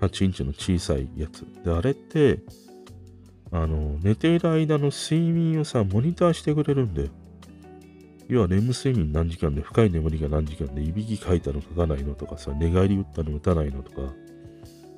[0.00, 1.46] 8インチの小さいやつ。
[1.64, 2.40] で、あれって、
[3.50, 7.08] あの、寝ている間の睡眠をさ、モニターしてくれるんだよ。
[8.28, 14.12] 要は、レム睡眠何時間で、深い眠りが何時間で、いびきかいたのかかないのとかさ、寝返り打ったの打たないのとか、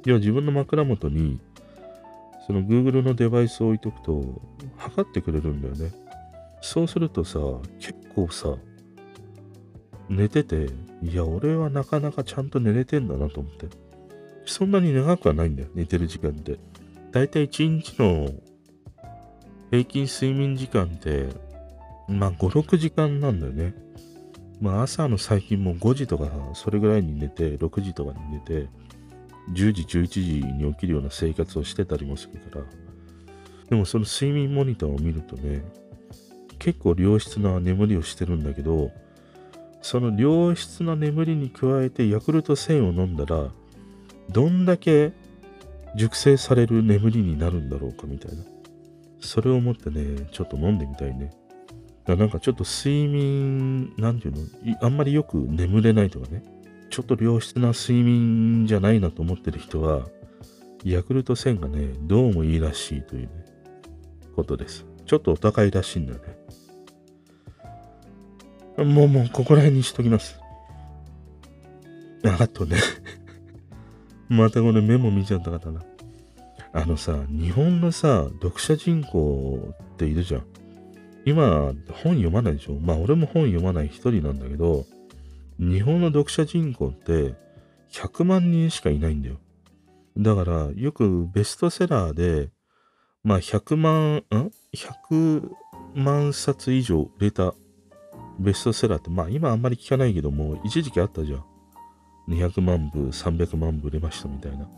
[0.04, 1.40] 要は自分の枕元に、
[2.46, 4.42] その Google のデバイスを置いとくと、
[4.76, 5.92] 測ってくれるんだよね。
[6.60, 7.38] そうするとさ、
[7.78, 8.56] 結構さ、
[10.08, 10.66] 寝てて、
[11.02, 13.68] いや、俺はなかなかちゃんと寝れてんだなと思って。
[14.44, 16.58] そんなに長くはないんだよ、寝てる時間って。
[17.12, 18.30] だいたい1日の
[19.70, 21.28] 平均睡眠時間って、
[22.08, 23.74] まあ5、6時間なんだよね。
[24.60, 28.68] まあ朝の最近も5時とかそれぐらいに寝て、6時とかに寝て、
[29.52, 32.64] 10時、11時に起きるような生活をしてたりもするから、
[33.68, 35.62] でもその睡眠モニターを見るとね、
[36.58, 38.92] 結構良質な眠りをしてるんだけど、
[39.82, 43.50] その良質な眠りに加えてヤクルト1000を飲んだら、
[44.30, 45.12] どんだけ
[45.96, 48.42] 熟成される眠りになるんだろうかみたいな。
[49.20, 51.30] それを思ってね、ちょっと飲んでみたいね。
[52.06, 56.42] だなんかちょっと睡眠、なんていうの、あんまりよく眠れないとかね。
[56.90, 60.08] ちょっと良質な睡眠じゃないなと思ってる人は、
[60.84, 63.30] ヤクルト1000がね、どうもいいらしいというね、
[64.34, 64.86] ことです。
[65.06, 66.20] ちょっとお高いらしいんだよ
[68.78, 68.84] ね。
[68.84, 70.40] もうもう、ここら辺にしときます。
[72.22, 72.76] あとね
[74.30, 75.82] またこれメモ見ちゃった方な。
[76.72, 80.42] あのさ、日本のさ、読者人口っているじゃん。
[81.26, 82.78] 今、本読まないでしょ？
[82.80, 84.86] まあ俺も本読まない一人なんだけど、
[85.58, 87.34] 日本の読者人口って
[87.90, 89.36] 100万人しかいないんだよ。
[90.16, 92.50] だから、よくベストセラーで、
[93.24, 94.22] まあ100万、ん
[94.72, 95.50] ?100
[95.96, 97.52] 万冊以上売れた
[98.38, 101.44] ベストセラーって、まあ今あんまり聞かないけども、一時期あったじゃん。
[102.28, 104.68] 200万部、300万部売れましたみたいな。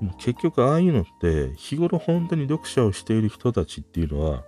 [0.00, 4.42] もう結局ああいうのって日頃本当に読者をしている人たちっていうのは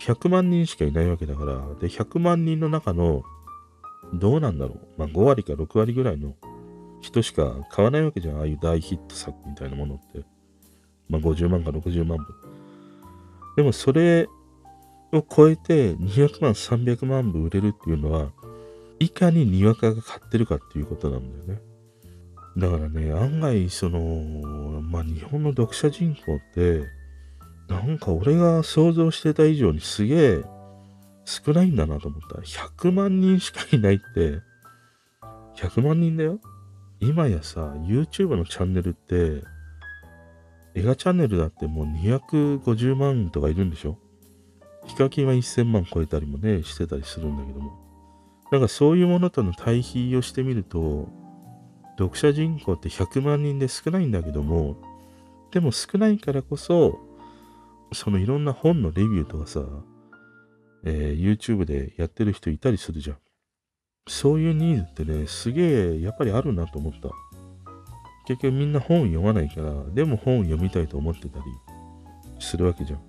[0.00, 3.22] 100万人しかいないわけだから、で、100万人の中の
[4.14, 4.80] どうなんだろう。
[4.96, 6.34] まあ5割か6割ぐらいの
[7.00, 8.38] 人しか買わないわけじゃん。
[8.38, 10.24] ああいう大ヒット作みたいなものって。
[11.08, 12.24] まあ50万か60万部。
[13.56, 14.28] でもそれ
[15.12, 18.30] を超えて200万、300万部売れるっていうのは、
[19.00, 21.62] いかににわかが買ってるかっていうことなんだよね。
[22.56, 26.84] だからね、案外、その、まあ、日本の読者人口って、
[27.68, 30.44] なんか俺が想像してた以上にすげえ
[31.24, 32.40] 少ないんだなと思った。
[32.42, 34.40] 100万人しかいないって、
[35.56, 36.38] 100万人だよ。
[37.00, 39.42] 今やさ、YouTube のチャンネルって、
[40.74, 43.98] 映画チャンネルだってもう250万とかいるんでしょ
[44.86, 47.89] ヒカキンは1000万超えたりもね、してたりするんだけども。
[48.50, 51.08] なんかそういうものとの対比をしてみると、
[51.98, 54.76] 読者人口って100万人で少ないんだけども、
[55.52, 56.98] でも少ないからこそ、
[57.92, 59.62] そのいろんな本のレビューとかさ、
[60.84, 63.16] えー、YouTube でやってる人いたりするじゃん。
[64.08, 67.10] そういうニーズってね、すげえやっぱりあるなと思った。
[68.26, 71.44] 結局みんな本読まないから、でも本読みたいと思ってたり
[72.38, 73.00] するわけじゃん。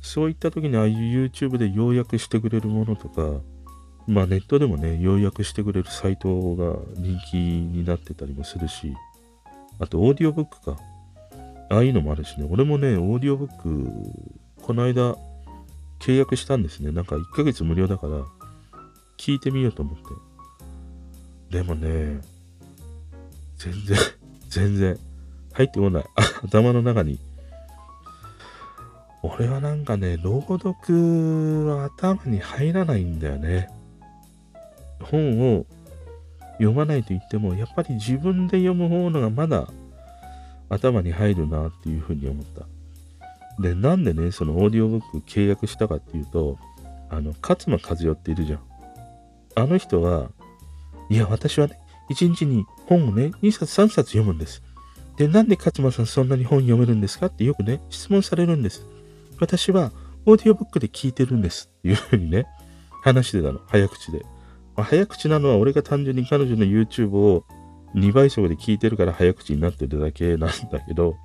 [0.00, 3.42] そういった時にああいう YouTube で要約してくれるものとか、
[4.10, 8.92] まあネットでもね、要約してくれるサイトが人気になってたりもするし、
[9.78, 10.76] あとオーディオブックか。
[11.70, 12.46] ああいうのもあるしね。
[12.50, 13.88] 俺もね、オーディオブック、
[14.60, 15.16] この間
[16.00, 16.90] 契約したんですね。
[16.90, 18.24] なんか1ヶ月無料だから、
[19.16, 19.96] 聞いてみようと思っ
[21.48, 21.58] て。
[21.58, 22.20] でもね、
[23.58, 23.98] 全然、
[24.50, 24.98] 全然、
[25.52, 26.04] 入ってこない。
[26.42, 27.20] 頭の中に。
[29.22, 33.68] 俺はなんかね、朗読は頭に入らないんだよね。
[35.00, 35.66] 本を
[36.54, 39.68] 読まないと言っても、やっぱり自分で読む方のがまだ
[40.68, 42.66] 頭に入るなっていうふうに思った。
[43.62, 46.58] で、なんでね、そのオーディオブック契約したかっていうと、
[47.10, 48.60] あの、勝間和代っているじゃん。
[49.56, 50.30] あの人は、
[51.08, 51.78] いや、私はね、
[52.08, 54.62] 一日に本をね、2冊3冊読むんです。
[55.16, 58.86] で、なんで勝間さんそんなに本読めるんですかってよくね、質問されるんです。
[59.38, 59.92] 私は
[60.24, 62.46] オーディオブックで聞いてるんですっていうふうにね、
[63.02, 63.60] 話してたの。
[63.66, 64.24] 早口で。
[64.80, 67.44] まあ、早口なのは俺が単純に彼女の YouTube を
[67.94, 71.16] 2倍速で聞いてるから早口になってるだけなんだけど、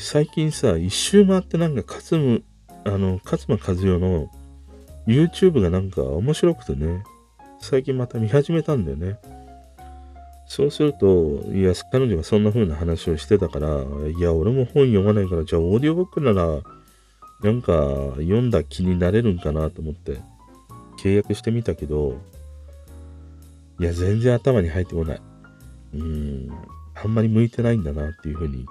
[0.00, 2.42] 最近さ、一周回ってなんか勝む、
[2.84, 4.28] あの、勝間和代の
[5.06, 7.04] YouTube がなんか面白くてね、
[7.60, 9.20] 最近また見始めたんだよね。
[10.46, 13.68] そうすると、いや、彼女がそんな風な話をしてたから、
[14.18, 16.60] いや、俺も本読まないから、じゃあオーディオブックなら、
[17.40, 17.72] なんか
[18.16, 20.20] 読んだ気になれるんかなと思って
[20.98, 22.18] 契約してみたけど、
[23.80, 25.22] いや、全然頭に入ってこない。
[25.94, 26.50] うん、
[26.94, 28.66] あんまり向いてないんだなっていうふうに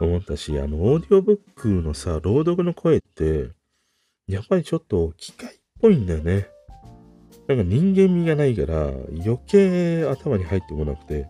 [0.00, 3.50] 思ったし、あの、オーディオブックのさ、朗読の声って、
[4.26, 6.48] やっぱりちょっと機械っぽいんだよね。
[7.46, 8.88] なんか人間味がないから、
[9.24, 11.28] 余計頭に入ってこなくて。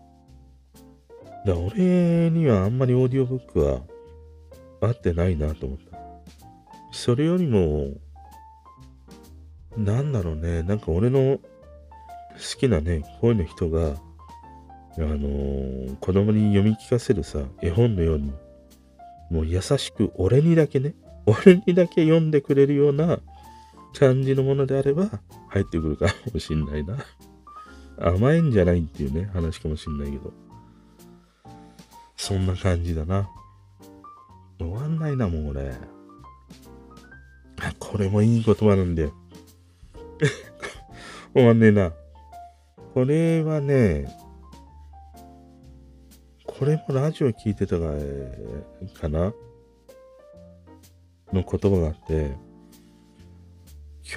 [1.45, 3.81] だ俺にはあんまりオーディオブックは
[4.81, 5.99] 合ってないなと思った。
[6.91, 7.89] それよりも、
[9.77, 11.37] なんだろうね、なんか俺の
[12.35, 13.95] 好きなね、声の人が、
[14.97, 18.33] あのー、子供に読み聞かせるさ、絵本のように、
[19.29, 23.19] もう優しく俺にだけね、俺にだけ読んでくれるような
[23.97, 25.09] 感じのものであれば
[25.49, 26.97] 入ってくるかもしんないな。
[27.97, 30.33] 甘いんじゃないっていうね、話かもしんないけど。
[32.17, 33.29] そんな感じだな。
[34.59, 35.73] 終わんないな、もう俺。
[37.79, 39.13] これもいい言葉なんだよ。
[41.33, 41.93] 終わんねえな。
[42.95, 44.07] これはね、
[46.45, 49.33] これもラジオ聞いてたかな？
[51.33, 52.37] の言葉があって、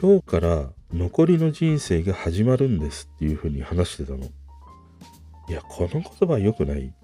[0.00, 4.18] 今日から残りの人生が始まるんですっていうふうに話してたの。
[4.18, 4.28] い
[5.48, 6.94] や、この言葉は良くない。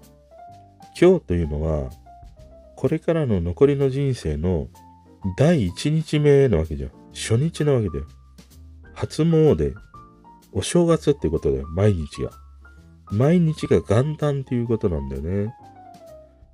[0.97, 1.89] 今日というのは、
[2.77, 4.69] これからの残りの人生の
[5.37, 6.91] 第1日目なわけじゃん。
[7.11, 8.05] 初日なわけだよ。
[8.93, 9.75] 初詣、
[10.55, 12.31] お正月ってことだよ、毎日が。
[13.11, 15.53] 毎日が元旦っていうことなんだよね。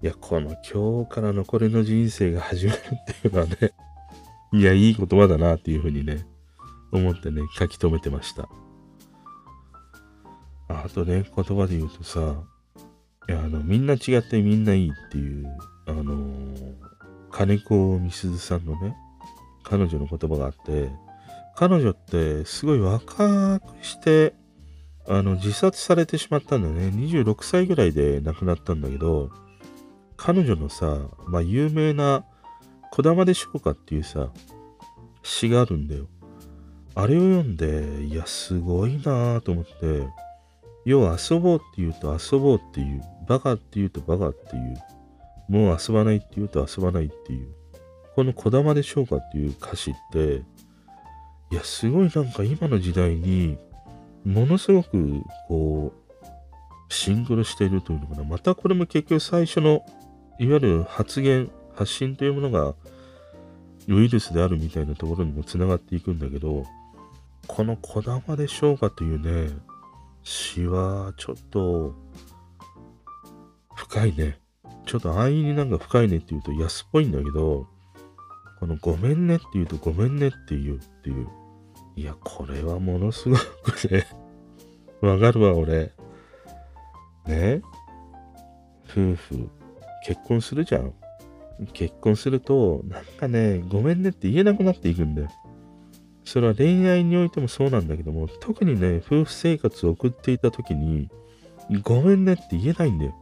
[0.02, 3.74] いや、この今日から残りの人生が始まるっていうのはね、
[4.54, 6.26] いや、いい言葉だなっていうふうにね、
[6.92, 8.50] 思ってね、書き留めてました。
[10.68, 12.42] あとね、言葉で言うとさ、
[13.30, 15.46] いや、あの、みんな違ってみんないいっていう、
[15.86, 16.76] あのー、
[17.30, 18.96] 金子みすずさんのね、
[19.64, 20.90] 彼女の言葉があって、
[21.56, 24.34] 彼女ってすごい若くして、
[25.08, 26.88] あの、自殺されてしまったんだよね。
[26.88, 29.30] 26歳ぐらいで亡くなったんだけど、
[30.16, 32.24] 彼女のさ、まあ、有名な、
[32.92, 34.30] こだまでしょうかっていうさ、
[35.24, 36.08] 詩があるんだよ。
[36.94, 40.08] あれを読んで、いや、すごいなぁと思って、
[40.86, 44.76] 要は遊ぼうって言うと遊ぼうっていう、バカって言うとバカっていう、
[45.48, 47.48] もう遊ばないって言うと遊ばないっていう、
[48.16, 50.44] このこだまでしょうかっていう歌詞って、
[51.52, 53.58] いや、すごいなんか今の時代に、
[54.26, 56.02] ものすごく、こう、
[56.94, 58.24] シングルしているというのかな。
[58.24, 59.86] またこれも結局最初の
[60.40, 62.76] いわゆる発言、発信というものが
[63.88, 66.66] ウイルスであるみたいなところにもつながっていくんだけど、
[67.48, 69.54] このこだまでしょうかというね、
[70.24, 71.96] 詩はちょっと
[73.76, 74.38] 深いね。
[74.86, 77.68] ちょっと安易になんか深いねって言うと安っぽいんだけど、
[78.60, 81.28] このごめんねって言うとごめんねって言うっていう。
[82.02, 84.08] いや、これはものすごくね、
[85.02, 85.92] わかるわ、俺。
[87.28, 87.62] ね？
[88.90, 89.50] 夫婦、
[90.08, 90.96] 結婚するじゃん。
[91.74, 95.30] 結婚すると、なんかね、ごめんねって言えなくなっていくんだよ。
[96.24, 101.08] それは恋愛においてもそうなんだけども、特にね、夫婦生活を送っていた時に、
[101.84, 103.16] ごめんねって言えないんだよ。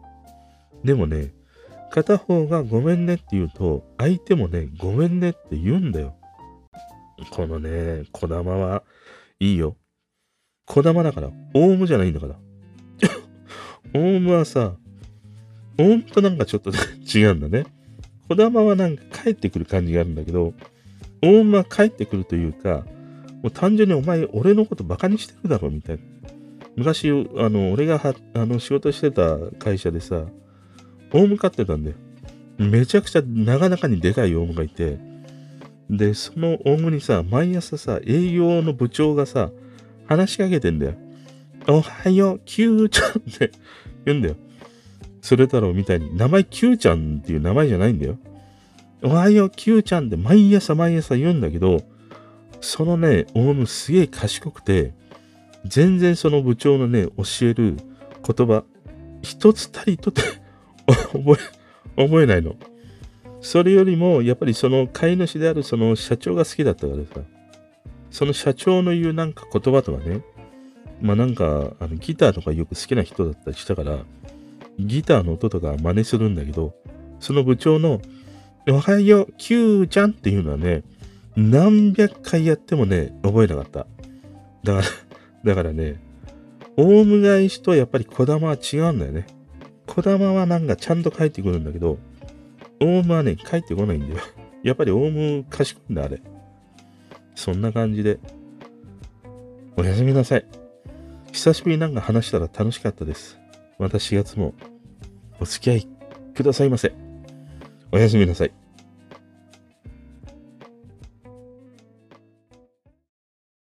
[0.86, 1.34] でもね、
[1.92, 6.16] 片方がごめんねって言うと、相手もね、ごめんねって言うんだよ。
[7.30, 8.84] このね、こだまは
[9.40, 9.76] いいよ。
[10.66, 12.36] こだまだから、オウムじゃないんだから。
[13.94, 14.76] オウムはさ、
[15.78, 16.72] ほんとなんかちょっと
[17.18, 17.66] 違うんだね。
[18.28, 20.54] こだまはなんか帰ってくる感じがあるんだけど、
[21.22, 22.86] 大間帰ってくるというか、
[23.42, 26.04] もう単純にお前俺のことバカにしてるだろみたいな。
[26.76, 30.26] 昔、あの、俺がはあの仕事してた会社でさ、
[31.14, 31.96] オウム飼ってたんだよ。
[32.58, 35.00] めちゃくちゃなかなかにでかいオウムがいて、
[35.90, 39.50] で、そのオウムにさ、毎朝さ、営業の部長がさ、
[40.08, 40.94] 話しかけてんだよ。
[41.68, 43.52] おはよう、キューちゃんって
[44.06, 44.36] 言うんだよ。
[45.22, 48.18] それ太郎みたいに、名前 Q ちゃんっていう名前じゃないんだよ。
[49.02, 51.82] おはよう Q ちゃんって毎朝毎朝言うんだけど、
[52.62, 54.94] そのね、オウムすげえ賢くて、
[55.66, 57.78] 全然その部長のね、教える
[58.26, 58.64] 言葉、
[59.22, 60.22] 一つたりとて
[61.14, 61.38] 覚
[61.98, 62.56] え、覚えないの。
[63.42, 67.22] それよりも、やっぱりその飼い主であるその社長が好きだったからさ、
[68.12, 70.22] その社長の言うなんか言葉とかね、
[71.02, 74.00] まあなんか、あのギターとかよく好きな人だったりしたから、
[74.80, 76.74] ギターの音とか真似するんだけど、
[77.20, 78.02] その部長の、
[78.70, 80.84] おはよう、キューちゃんっていうのはね、
[81.36, 83.88] 何百回やってもね、覚えなかった。
[84.64, 84.84] だから、
[85.46, 86.02] だからね、
[86.76, 89.28] オウム返しとやっぱり小玉は違うんだよね。
[89.86, 91.98] 小玉はなんかちゃんと帰ってくるんだけど、
[92.82, 94.22] オウムはね、帰ってこないんだよ。
[94.64, 96.22] やっぱりオウム賢いんだ、あれ。
[97.36, 98.20] そんな感じで。
[99.76, 100.46] おやすみなさい。
[101.32, 103.40] 久しぶりなんか話したら楽しかったです。
[103.78, 104.54] また4月も
[105.40, 105.88] お付き合い
[106.34, 106.94] くださいませ。
[107.92, 108.59] おやすみなさい。